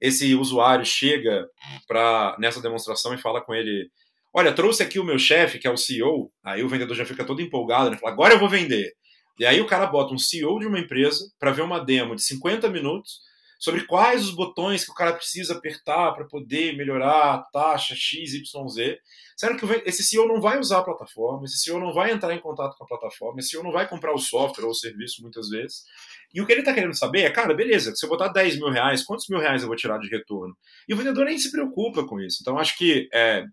[0.00, 1.46] esse usuário chega
[1.86, 3.88] para nessa demonstração e fala com ele:
[4.32, 6.32] Olha, trouxe aqui o meu chefe, que é o CEO.
[6.44, 7.98] Aí o vendedor já fica todo empolgado, né?
[7.98, 8.92] Fala, agora eu vou vender.
[9.38, 12.22] E aí o cara bota um CEO de uma empresa para ver uma demo de
[12.22, 13.20] 50 minutos
[13.60, 18.32] sobre quais os botões que o cara precisa apertar para poder melhorar a taxa X,
[18.32, 18.98] Y, Z.
[19.36, 22.40] Sério que esse CEO não vai usar a plataforma, esse CEO não vai entrar em
[22.40, 25.50] contato com a plataforma, esse CEO não vai comprar o software ou o serviço muitas
[25.50, 25.84] vezes.
[26.32, 28.70] E o que ele está querendo saber é, cara, beleza, se eu botar 10 mil
[28.70, 30.56] reais, quantos mil reais eu vou tirar de retorno?
[30.88, 32.38] E o vendedor nem se preocupa com isso.
[32.40, 33.44] Então, acho que é,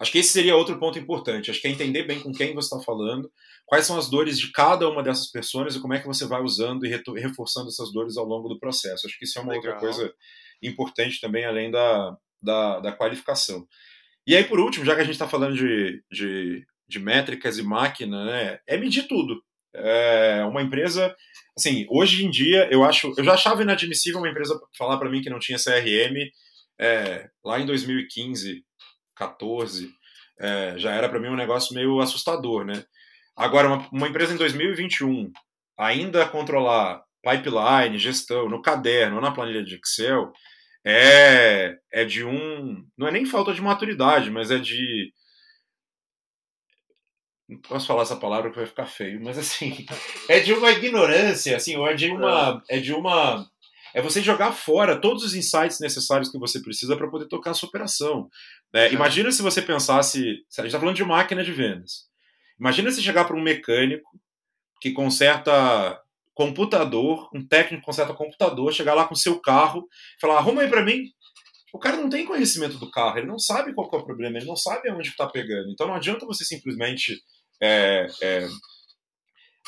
[0.00, 1.50] Acho que esse seria outro ponto importante.
[1.50, 3.30] Acho que é entender bem com quem você está falando,
[3.66, 6.42] quais são as dores de cada uma dessas pessoas e como é que você vai
[6.42, 9.06] usando e reforçando essas dores ao longo do processo.
[9.06, 9.72] Acho que isso é uma Legal.
[9.72, 10.12] outra coisa
[10.62, 13.66] importante também, além da, da, da, qualificação.
[14.26, 17.62] E aí, por último, já que a gente está falando de, de, de, métricas e
[17.62, 19.42] máquina, né, é medir tudo.
[19.74, 21.14] É uma empresa,
[21.56, 25.22] assim, hoje em dia, eu acho, eu já achava inadmissível uma empresa falar para mim
[25.22, 26.30] que não tinha CRM
[26.78, 28.64] é, lá em 2015,
[29.22, 29.90] 14,
[30.38, 32.84] é, já era para mim um negócio meio assustador, né?
[33.36, 35.32] Agora, uma, uma, empresa em 2021
[35.78, 40.32] ainda controlar pipeline, gestão, no caderno ou na planilha de Excel,
[40.84, 42.84] é, é de um.
[42.98, 45.12] Não é nem falta de maturidade, mas é de.
[47.48, 49.86] Não posso falar essa palavra que vai ficar feio, mas assim.
[50.28, 52.62] É de uma ignorância, assim, ou é de uma.
[52.68, 53.46] É de uma
[53.94, 57.54] é você jogar fora todos os insights necessários que você precisa para poder tocar a
[57.54, 58.28] sua operação.
[58.74, 60.20] É, imagina se você pensasse.
[60.20, 62.08] A gente está falando de máquina de vendas.
[62.58, 64.08] Imagina se chegar para um mecânico
[64.80, 66.00] que conserta
[66.34, 70.84] computador, um técnico conserta computador, chegar lá com seu carro e falar: arruma aí para
[70.84, 71.04] mim.
[71.72, 74.46] O cara não tem conhecimento do carro, ele não sabe qual é o problema, ele
[74.46, 75.70] não sabe aonde está pegando.
[75.70, 77.18] Então não adianta você simplesmente
[77.62, 78.48] é, é,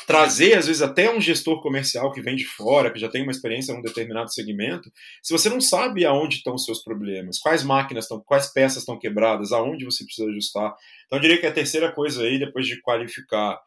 [0.07, 3.31] trazer, às vezes, até um gestor comercial que vem de fora, que já tem uma
[3.31, 4.91] experiência em um determinado segmento,
[5.23, 8.99] se você não sabe aonde estão os seus problemas, quais máquinas estão, quais peças estão
[8.99, 10.75] quebradas, aonde você precisa ajustar.
[11.05, 13.59] Então, eu diria que a terceira coisa aí, depois de qualificar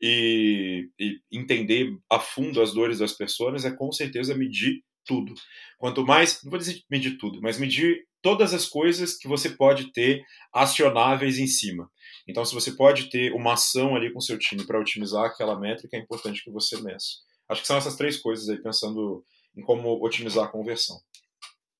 [0.00, 5.32] e, e entender a fundo as dores das pessoas, é com certeza medir tudo.
[5.78, 9.92] Quanto mais, não vou dizer medir tudo, mas medir todas as coisas que você pode
[9.92, 10.22] ter
[10.52, 11.88] acionáveis em cima.
[12.26, 15.96] Então, se você pode ter uma ação ali com seu time para otimizar aquela métrica,
[15.96, 17.18] é importante que você meça.
[17.48, 19.24] Acho que são essas três coisas aí, pensando
[19.56, 21.00] em como otimizar a conversão.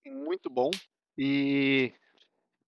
[0.06, 0.70] Muito bom.
[1.18, 1.92] E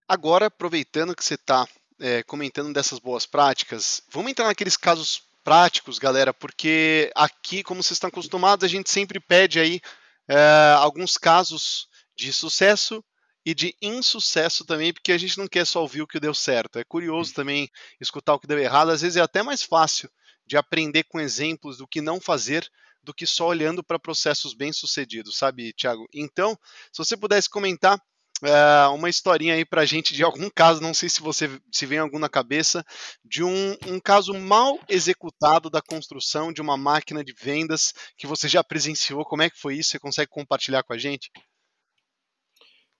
[0.08, 1.68] agora, aproveitando que você está
[2.00, 7.96] é, comentando dessas boas práticas, vamos entrar naqueles casos práticos, galera, porque aqui, como vocês
[7.96, 9.80] estão acostumados, a gente sempre pede aí
[10.28, 13.02] é, alguns casos de sucesso
[13.48, 16.78] e de insucesso também, porque a gente não quer só ouvir o que deu certo.
[16.78, 18.90] É curioso também escutar o que deu errado.
[18.90, 20.10] Às vezes é até mais fácil
[20.46, 22.70] de aprender com exemplos do que não fazer
[23.02, 26.06] do que só olhando para processos bem-sucedidos, sabe, Thiago?
[26.12, 26.58] Então,
[26.92, 27.98] se você pudesse comentar
[28.42, 31.86] uh, uma historinha aí para a gente de algum caso, não sei se você se
[31.86, 32.84] vem algum na cabeça,
[33.24, 38.46] de um, um caso mal executado da construção de uma máquina de vendas que você
[38.46, 39.24] já presenciou.
[39.24, 39.88] Como é que foi isso?
[39.88, 41.30] Você consegue compartilhar com a gente?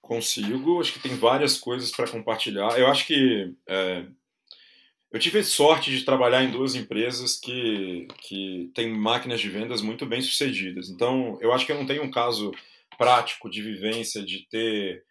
[0.09, 2.79] Consigo, acho que tem várias coisas para compartilhar.
[2.79, 4.07] Eu acho que é,
[5.13, 10.07] eu tive sorte de trabalhar em duas empresas que, que têm máquinas de vendas muito
[10.07, 10.89] bem sucedidas.
[10.89, 12.55] Então, eu acho que eu não tenho um caso
[12.97, 15.05] prático de vivência de ter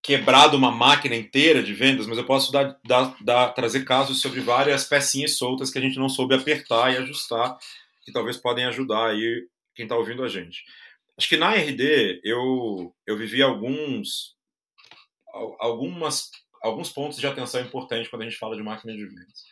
[0.00, 4.38] quebrado uma máquina inteira de vendas, mas eu posso dar, dar, dar, trazer casos sobre
[4.38, 7.58] várias pecinhas soltas que a gente não soube apertar e ajustar,
[8.04, 10.62] que talvez podem ajudar aí quem está ouvindo a gente.
[11.18, 14.36] Acho que na RD eu, eu vivi alguns,
[15.58, 16.30] algumas,
[16.62, 19.42] alguns pontos de atenção importantes quando a gente fala de máquina de vendas.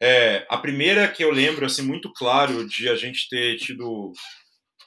[0.00, 4.12] É, a primeira que eu lembro assim muito claro de a gente ter tido,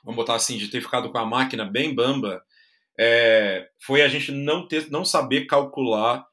[0.05, 2.41] vamos botar assim, de ter ficado com a máquina bem bamba,
[2.97, 6.25] é, foi a gente não ter, não saber calcular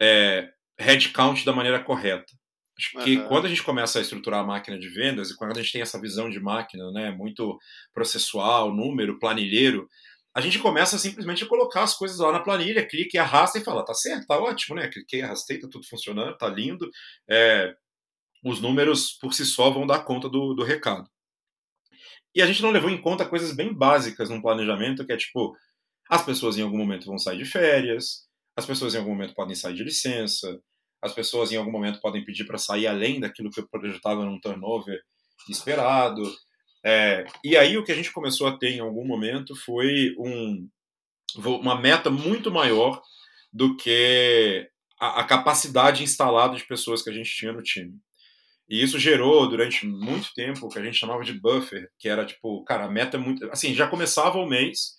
[0.00, 2.32] é, headcount da maneira correta.
[2.78, 3.28] Acho que uhum.
[3.28, 5.80] quando a gente começa a estruturar a máquina de vendas e quando a gente tem
[5.80, 7.58] essa visão de máquina, né, muito
[7.94, 9.88] processual, número, planilheiro,
[10.34, 13.64] a gente começa simplesmente a colocar as coisas lá na planilha, clica e arrasta e
[13.64, 14.86] fala, tá certo, tá ótimo, né?
[14.88, 16.90] Cliquei, arrastei, tá tudo funcionando, tá lindo.
[17.26, 17.74] É,
[18.44, 21.08] os números por si só vão dar conta do, do recado.
[22.34, 25.56] E a gente não levou em conta coisas bem básicas no planejamento, que é tipo,
[26.10, 29.56] as pessoas em algum momento vão sair de férias, as pessoas em algum momento podem
[29.56, 30.60] sair de licença,
[31.06, 34.40] as pessoas em algum momento podem pedir para sair além daquilo que eu projetava num
[34.40, 35.00] turnover
[35.48, 36.22] esperado.
[36.84, 40.68] É, e aí o que a gente começou a ter em algum momento foi um,
[41.36, 43.00] uma meta muito maior
[43.52, 44.68] do que
[45.00, 47.94] a, a capacidade instalada de pessoas que a gente tinha no time.
[48.68, 52.26] E isso gerou, durante muito tempo, o que a gente chamava de buffer, que era
[52.26, 53.48] tipo, cara, a meta é muito.
[53.52, 54.96] Assim, já começava o mês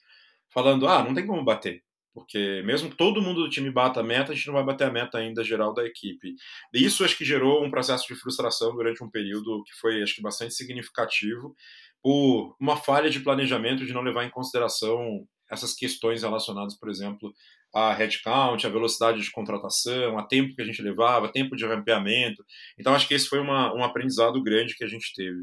[0.53, 1.83] falando, ah, não tem como bater.
[2.17, 4.87] Porque mesmo que todo mundo do time bata a meta, a gente não vai bater
[4.87, 6.33] a meta ainda geral da equipe.
[6.73, 10.15] E isso acho que gerou um processo de frustração durante um período que foi, acho
[10.15, 11.55] que, bastante significativo
[12.01, 17.31] por uma falha de planejamento de não levar em consideração essas questões relacionadas, por exemplo,
[17.71, 22.43] a headcount, a velocidade de contratação, a tempo que a gente levava, tempo de rampeamento.
[22.79, 25.37] Então, acho que esse foi uma, um aprendizado grande que a gente teve.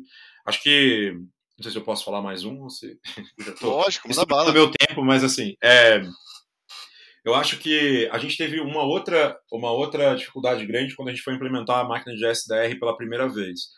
[0.45, 1.13] Acho que.
[1.57, 2.69] Não sei se eu posso falar mais um.
[2.69, 2.99] Se...
[3.61, 3.77] Tô...
[3.77, 4.53] Lógico, manda bala.
[4.53, 5.55] meu tempo, mas assim.
[5.63, 6.03] É...
[7.25, 11.23] Eu acho que a gente teve uma outra, uma outra dificuldade grande quando a gente
[11.23, 13.69] foi implementar a máquina de SDR pela primeira vez.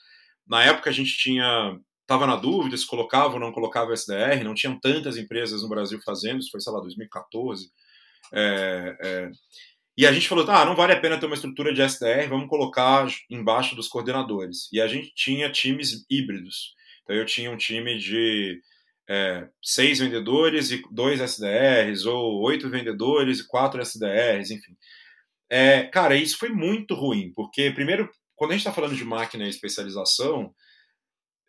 [0.46, 4.54] Na época, a gente tinha estava na dúvida se colocava ou não colocava SDR, não
[4.54, 7.68] tinham tantas empresas no Brasil fazendo, isso foi, sei lá, 2014.
[8.32, 9.30] É, é,
[9.98, 12.48] e a gente falou, ah, não vale a pena ter uma estrutura de SDR, vamos
[12.48, 14.68] colocar embaixo dos coordenadores.
[14.72, 16.74] E a gente tinha times híbridos.
[17.02, 18.60] Então eu tinha um time de
[19.08, 24.76] é, seis vendedores e dois SDRs, ou oito vendedores e quatro SDRs, enfim.
[25.48, 29.44] É, cara, isso foi muito ruim, porque primeiro, quando a gente está falando de máquina
[29.44, 30.52] e especialização,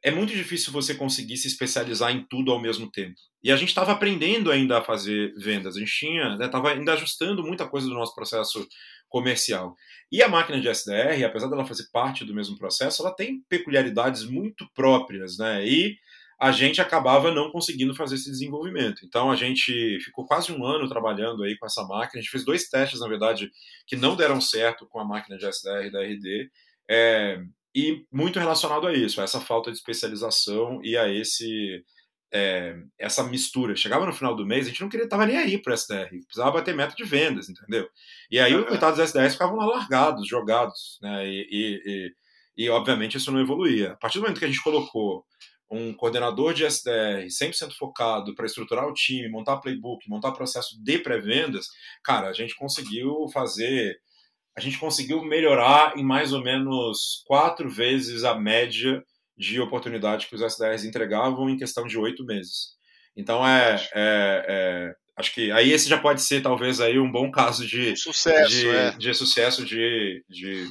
[0.03, 3.15] é muito difícil você conseguir se especializar em tudo ao mesmo tempo.
[3.43, 6.93] E a gente estava aprendendo ainda a fazer vendas, a gente tinha, estava né, ainda
[6.93, 8.67] ajustando muita coisa do nosso processo
[9.09, 9.75] comercial.
[10.11, 14.23] E a máquina de SDR, apesar dela fazer parte do mesmo processo, ela tem peculiaridades
[14.23, 15.65] muito próprias, né?
[15.67, 15.97] E
[16.39, 19.03] a gente acabava não conseguindo fazer esse desenvolvimento.
[19.05, 22.19] Então a gente ficou quase um ano trabalhando aí com essa máquina.
[22.19, 23.51] A gente fez dois testes, na verdade,
[23.87, 26.49] que não deram certo com a máquina de SDR da RD.
[26.89, 27.39] É,
[27.75, 31.83] e muito relacionado a isso, a essa falta de especialização e a esse
[32.31, 33.75] é, essa mistura.
[33.75, 36.09] Chegava no final do mês, a gente não queria estava nem aí para o SDR,
[36.25, 37.87] precisava bater meta de vendas, entendeu?
[38.29, 41.27] E aí, os coitados dos SDRs ficavam lá largados, jogados, né?
[41.27, 42.13] E, e,
[42.57, 43.93] e, e, obviamente isso não evoluía.
[43.93, 45.25] A partir do momento que a gente colocou
[45.69, 50.97] um coordenador de SDR 100% focado para estruturar o time, montar playbook, montar processo de
[50.99, 51.67] pré-vendas,
[52.03, 53.99] cara, a gente conseguiu fazer
[54.57, 59.03] a gente conseguiu melhorar em mais ou menos quatro vezes a média
[59.37, 62.75] de oportunidade que os SDRs entregavam em questão de oito meses.
[63.15, 67.29] Então é, é, é, acho que aí esse já pode ser talvez aí um bom
[67.29, 68.91] caso de sucesso, de, é.
[68.91, 70.67] de sucesso de, de,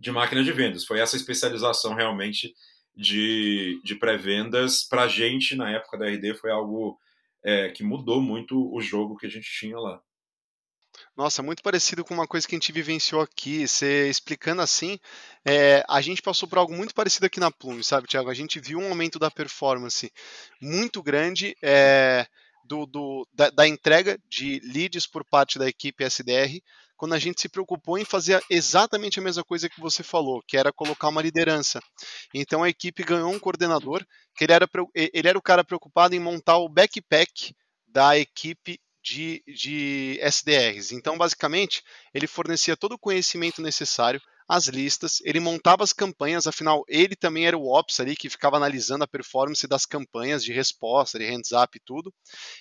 [0.00, 0.86] de, máquina de vendas.
[0.86, 2.54] Foi essa especialização realmente
[2.96, 6.98] de, de pré-vendas para a gente na época da RD foi algo
[7.44, 10.00] é, que mudou muito o jogo que a gente tinha lá.
[11.14, 13.66] Nossa, muito parecido com uma coisa que a gente vivenciou aqui.
[13.66, 14.98] Você explicando assim,
[15.44, 18.30] é, a gente passou por algo muito parecido aqui na Plume, sabe, Tiago?
[18.30, 20.10] A gente viu um aumento da performance
[20.60, 22.26] muito grande é,
[22.64, 26.60] do, do da, da, entrega de leads por parte da equipe SDR,
[26.96, 30.56] quando a gente se preocupou em fazer exatamente a mesma coisa que você falou, que
[30.56, 31.80] era colocar uma liderança.
[32.34, 34.04] Então a equipe ganhou um coordenador,
[34.34, 37.54] que ele era, ele era o cara preocupado em montar o backpack
[37.86, 40.92] da equipe de, de SDRs.
[40.92, 41.82] Então, basicamente,
[42.12, 47.46] ele fornecia todo o conhecimento necessário, as listas, ele montava as campanhas, afinal, ele também
[47.46, 51.50] era o Ops ali que ficava analisando a performance das campanhas de resposta, de hands
[51.52, 52.14] up e tudo.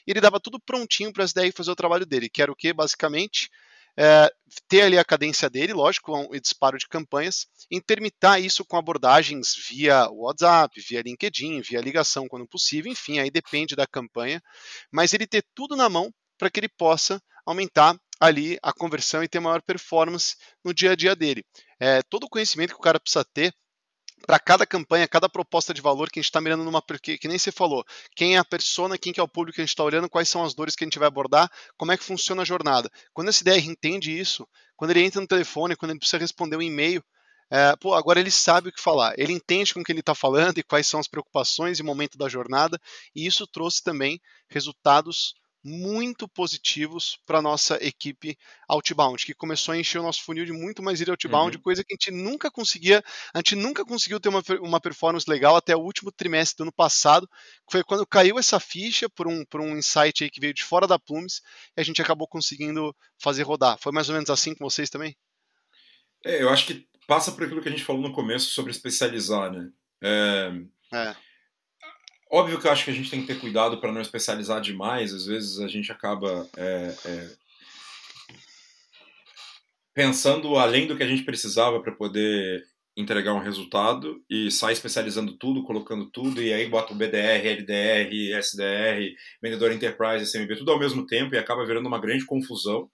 [0.05, 2.55] E ele dava tudo prontinho para a SDR fazer o trabalho dele, que era o
[2.55, 3.49] que, basicamente?
[3.97, 4.29] É,
[4.67, 10.09] ter ali a cadência dele, lógico, um disparo de campanhas, intermitar isso com abordagens via
[10.09, 14.41] WhatsApp, via LinkedIn, via ligação quando possível, enfim, aí depende da campanha,
[14.91, 19.27] mas ele ter tudo na mão para que ele possa aumentar ali a conversão e
[19.27, 21.43] ter maior performance no dia a dia dele.
[21.79, 23.53] É, todo o conhecimento que o cara precisa ter
[24.25, 26.81] para cada campanha, cada proposta de valor que a gente está mirando numa.
[27.01, 27.85] Que, que nem você falou,
[28.15, 30.27] quem é a persona, quem que é o público que a gente está olhando, quais
[30.29, 32.89] são as dores que a gente vai abordar, como é que funciona a jornada.
[33.13, 36.61] Quando esse DR entende isso, quando ele entra no telefone, quando ele precisa responder um
[36.61, 37.03] e-mail,
[37.49, 40.15] é, pô, agora ele sabe o que falar, ele entende com o que ele está
[40.15, 42.79] falando e quais são as preocupações e momento da jornada,
[43.15, 45.35] e isso trouxe também resultados
[45.67, 48.37] muito positivos para nossa equipe
[48.69, 51.63] outbound, que começou a encher o nosso funil de muito mais ir outbound, uhum.
[51.63, 55.55] coisa que a gente nunca conseguia, a gente nunca conseguiu ter uma, uma performance legal
[55.55, 59.43] até o último trimestre do ano passado, que foi quando caiu essa ficha por um,
[59.43, 61.41] por um insight aí que veio de fora da Plumes
[61.75, 63.79] e a gente acabou conseguindo fazer rodar.
[63.79, 65.17] Foi mais ou menos assim com vocês também?
[66.23, 69.51] É, eu acho que passa por aquilo que a gente falou no começo sobre especializar,
[69.51, 69.71] né?
[70.03, 70.51] É...
[70.93, 71.15] é.
[72.35, 75.13] Óbvio que eu acho que a gente tem que ter cuidado para não especializar demais.
[75.13, 77.29] Às vezes a gente acaba é, é,
[79.93, 82.61] pensando além do que a gente precisava para poder
[82.97, 88.33] entregar um resultado e sai especializando tudo, colocando tudo, e aí bota o BDR, LDR,
[88.37, 92.89] SDR, vendedor enterprise, SMB, tudo ao mesmo tempo e acaba virando uma grande confusão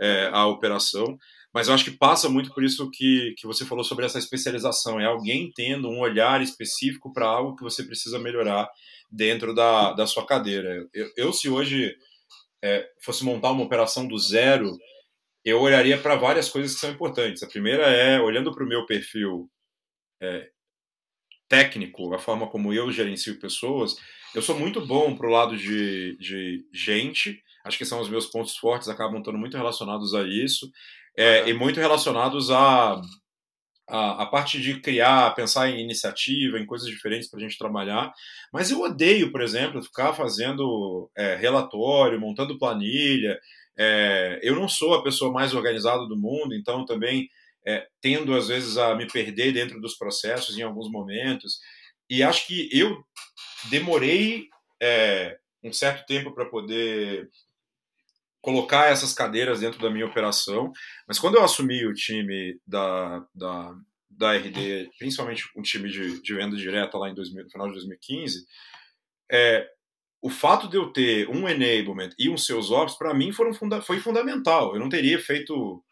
[0.00, 1.18] é, a operação.
[1.56, 5.00] Mas eu acho que passa muito por isso que, que você falou sobre essa especialização.
[5.00, 8.68] É alguém tendo um olhar específico para algo que você precisa melhorar
[9.10, 10.86] dentro da, da sua cadeira.
[10.92, 11.96] Eu, eu se hoje
[12.62, 14.76] é, fosse montar uma operação do zero,
[15.42, 17.42] eu olharia para várias coisas que são importantes.
[17.42, 19.50] A primeira é, olhando para o meu perfil
[20.20, 20.50] é,
[21.48, 23.96] técnico, a forma como eu gerencio pessoas,
[24.34, 28.26] eu sou muito bom para o lado de, de gente, acho que são os meus
[28.26, 30.70] pontos fortes, acabam estando muito relacionados a isso,
[31.16, 31.48] é, uhum.
[31.48, 33.00] e muito relacionados a,
[33.88, 38.12] a, a, parte de criar, pensar em iniciativa, em coisas diferentes para a gente trabalhar.
[38.52, 43.38] Mas eu odeio, por exemplo, ficar fazendo é, relatório, montando planilha.
[43.78, 47.28] É, eu não sou a pessoa mais organizada do mundo, então também
[47.66, 51.58] é, tendo às vezes a me perder dentro dos processos em alguns momentos.
[52.08, 53.04] E acho que eu
[53.70, 54.48] demorei
[54.80, 57.28] é, um certo tempo para poder
[58.46, 60.72] colocar essas cadeiras dentro da minha operação,
[61.08, 63.74] mas quando eu assumi o time da, da,
[64.08, 67.72] da RD, principalmente um time de, de venda direta lá em 2000, no final de
[67.72, 68.46] 2015,
[69.32, 69.68] é,
[70.22, 73.82] o fato de eu ter um enablement e um seus ops, para mim, foram funda
[73.82, 74.74] foi fundamental.
[74.74, 75.82] Eu não teria feito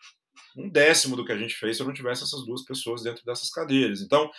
[0.57, 3.24] um décimo do que a gente fez se eu não tivesse essas duas pessoas dentro
[3.24, 4.00] dessas cadeiras.
[4.00, 4.30] Então,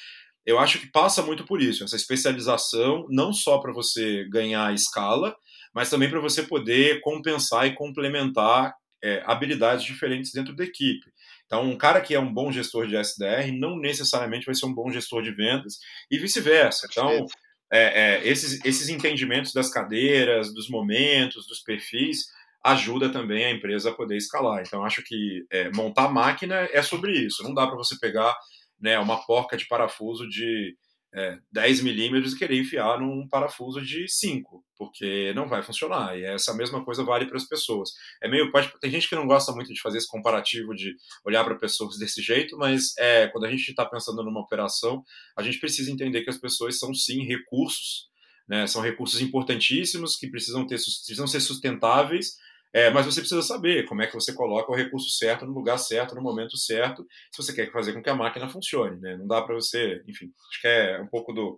[0.45, 5.35] eu acho que passa muito por isso, essa especialização, não só para você ganhar escala,
[5.75, 8.73] mas também para você poder compensar e complementar
[9.03, 11.13] é, habilidades diferentes dentro da equipe.
[11.45, 14.73] Então, um cara que é um bom gestor de SDR não necessariamente vai ser um
[14.73, 15.77] bom gestor de vendas
[16.09, 16.87] e vice-versa.
[16.89, 17.25] Então,
[17.71, 17.81] é,
[18.23, 22.27] é, esses, esses entendimentos das cadeiras, dos momentos, dos perfis,
[22.63, 24.63] ajuda também a empresa a poder escalar.
[24.65, 27.43] Então, acho que é, montar máquina é sobre isso.
[27.43, 28.35] Não dá para você pegar
[28.79, 30.75] né, uma porca de parafuso de
[31.15, 36.17] é, 10 milímetros e querer enfiar num parafuso de 5, porque não vai funcionar.
[36.19, 37.91] E essa mesma coisa vale para as pessoas.
[38.21, 40.93] É meio pode, tem gente que não gosta muito de fazer esse comparativo de
[41.23, 45.03] olhar para pessoas desse jeito, mas é, quando a gente está pensando numa operação,
[45.37, 48.09] a gente precisa entender que as pessoas são sim recursos,
[48.47, 52.35] né, são recursos importantíssimos que precisam ter precisam ser sustentáveis
[52.75, 55.77] é, mas você precisa saber como é que você coloca o recurso certo no lugar
[55.77, 58.99] certo, no momento certo, se você quer fazer com que a máquina funcione.
[58.99, 59.15] Né?
[59.15, 61.57] Não dá para você, enfim, acho que é um pouco do,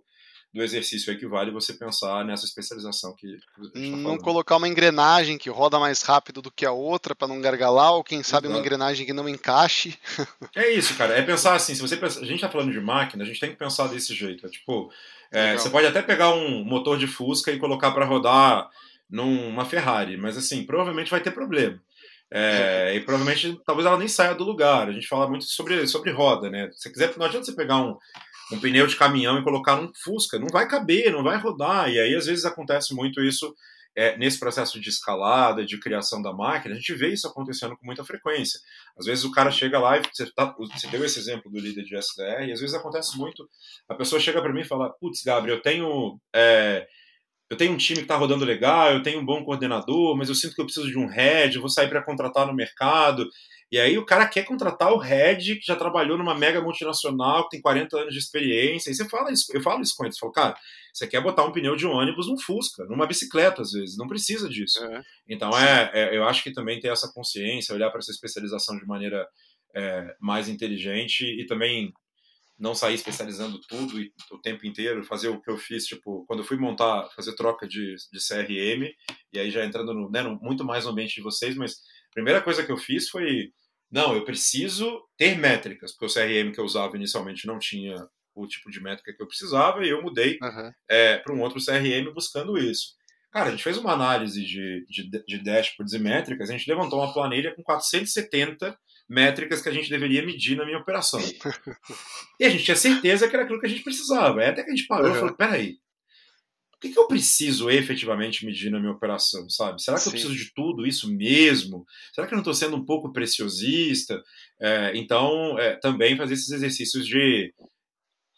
[0.54, 5.36] do exercício aí que vale você pensar nessa especialização que, tá não colocar uma engrenagem
[5.36, 8.56] que roda mais rápido do que a outra para não gargalar ou quem sabe Exato.
[8.56, 9.98] uma engrenagem que não encaixe
[10.54, 13.24] é isso cara é pensar assim se você pensa, a gente está falando de máquina
[13.24, 14.90] a gente tem que pensar desse jeito é tipo
[15.30, 18.70] é, você pode até pegar um motor de Fusca e colocar para rodar
[19.08, 21.80] numa Ferrari, mas assim, provavelmente vai ter problema.
[22.30, 24.88] É, e provavelmente talvez ela nem saia do lugar.
[24.88, 26.70] A gente fala muito sobre, sobre roda, né?
[26.74, 27.96] Se quiser, não adianta você pegar um,
[28.52, 31.90] um pneu de caminhão e colocar num Fusca, não vai caber, não vai rodar.
[31.90, 33.54] E aí, às vezes, acontece muito isso
[33.96, 36.74] é, nesse processo de escalada, de criação da máquina.
[36.74, 38.60] A gente vê isso acontecendo com muita frequência.
[38.96, 41.84] Às vezes, o cara chega lá e você, tá, você deu esse exemplo do líder
[41.84, 43.48] de SDR, e às vezes acontece muito.
[43.88, 46.20] A pessoa chega para mim e fala: Putz, Gabriel, eu tenho.
[46.32, 46.86] É,
[47.50, 50.34] eu tenho um time que está rodando legal, eu tenho um bom coordenador, mas eu
[50.34, 53.28] sinto que eu preciso de um head, eu vou sair para contratar no mercado.
[53.70, 57.50] E aí o cara quer contratar o head que já trabalhou numa mega multinacional, que
[57.50, 58.90] tem 40 anos de experiência.
[58.90, 60.56] E você fala isso, eu falo isso com eles, falo, cara,
[60.92, 64.48] você quer botar um pneu de ônibus num Fusca, numa bicicleta às vezes, não precisa
[64.48, 64.82] disso.
[64.84, 65.02] É.
[65.28, 68.86] Então é, é, eu acho que também ter essa consciência, olhar para essa especialização de
[68.86, 69.26] maneira
[69.74, 71.92] é, mais inteligente e também
[72.58, 76.40] não sair especializando tudo e, o tempo inteiro, fazer o que eu fiz, tipo, quando
[76.40, 78.90] eu fui montar, fazer troca de, de CRM,
[79.32, 82.12] e aí já entrando no, né, no, muito mais no ambiente de vocês, mas a
[82.12, 83.52] primeira coisa que eu fiz foi,
[83.90, 87.94] não, eu preciso ter métricas, porque o CRM que eu usava inicialmente não tinha
[88.34, 90.72] o tipo de métrica que eu precisava, e eu mudei uhum.
[90.88, 92.98] é, para um outro CRM buscando isso.
[93.30, 96.98] Cara, a gente fez uma análise de, de, de dashboards e métricas, a gente levantou
[96.98, 98.76] uma planilha com 470
[99.08, 101.20] métricas que a gente deveria medir na minha operação.
[102.38, 104.42] e a gente tinha certeza que era aquilo que a gente precisava.
[104.42, 105.16] É até que a gente parou uhum.
[105.16, 105.78] e falou: peraí,
[106.74, 109.82] o que, que, eu preciso efetivamente medir na minha operação, sabe?
[109.82, 110.08] Será que Sim.
[110.08, 111.84] eu preciso de tudo isso mesmo?
[112.12, 114.22] Será que eu não estou sendo um pouco preciosista?
[114.60, 117.52] É, então, é, também fazer esses exercícios de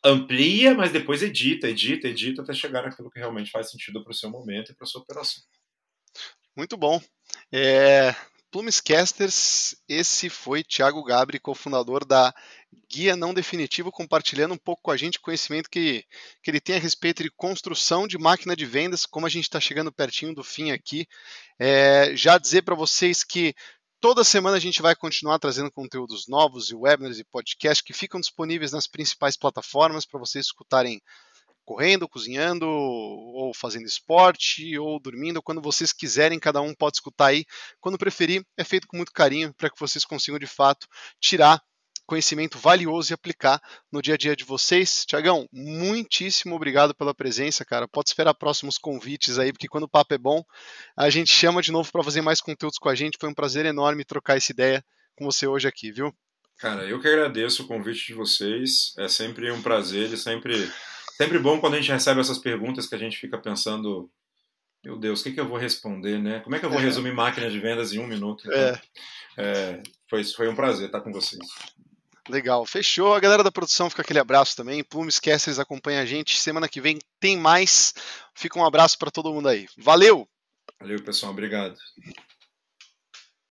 [0.03, 4.15] amplia, mas depois edita, edita, edita até chegar naquilo que realmente faz sentido para o
[4.15, 5.43] seu momento e para a sua operação.
[6.57, 7.01] Muito bom.
[7.53, 8.15] É,
[8.51, 12.35] Plumescasters, esse foi Thiago Gabri, cofundador da
[12.89, 16.05] Guia Não Definitivo, compartilhando um pouco com a gente o conhecimento que,
[16.43, 19.61] que ele tem a respeito de construção de máquina de vendas, como a gente está
[19.61, 21.07] chegando pertinho do fim aqui.
[21.59, 23.55] É, já dizer para vocês que
[24.01, 28.21] toda semana a gente vai continuar trazendo conteúdos novos e webinars e podcasts que ficam
[28.21, 31.01] disponíveis nas principais plataformas para vocês escutarem
[31.71, 37.45] correndo, cozinhando, ou fazendo esporte, ou dormindo, quando vocês quiserem, cada um pode escutar aí.
[37.81, 40.89] Quando preferir, é feito com muito carinho para que vocês consigam de fato
[41.21, 41.63] tirar
[42.09, 43.63] conhecimento valioso e aplicar
[43.93, 45.05] no dia a dia de vocês.
[45.07, 47.87] Tiagão, muitíssimo obrigado pela presença, cara.
[47.87, 50.43] Pode esperar próximos convites aí, porque quando o papo é bom,
[50.97, 53.17] a gente chama de novo para fazer mais conteúdos com a gente.
[53.21, 56.13] Foi um prazer enorme trocar essa ideia com você hoje aqui, viu?
[56.59, 58.93] Cara, eu que agradeço o convite de vocês.
[58.99, 60.69] É sempre um prazer e sempre,
[61.21, 64.11] sempre bom quando a gente recebe essas perguntas que a gente fica pensando
[64.83, 66.41] meu Deus, o que, que eu vou responder, né?
[66.41, 66.83] Como é que eu vou é.
[66.83, 68.45] resumir máquina de vendas em um minuto?
[68.47, 68.81] Então, é.
[69.37, 71.47] É, foi, foi um prazer estar com vocês.
[72.27, 73.13] Legal, fechou.
[73.13, 74.83] A galera da produção fica aquele abraço também.
[74.83, 76.41] Plume Esquece, eles acompanham a gente.
[76.41, 77.93] Semana que vem tem mais.
[78.35, 79.69] Fica um abraço para todo mundo aí.
[79.77, 80.27] Valeu!
[80.81, 81.33] Valeu, pessoal.
[81.33, 81.77] Obrigado.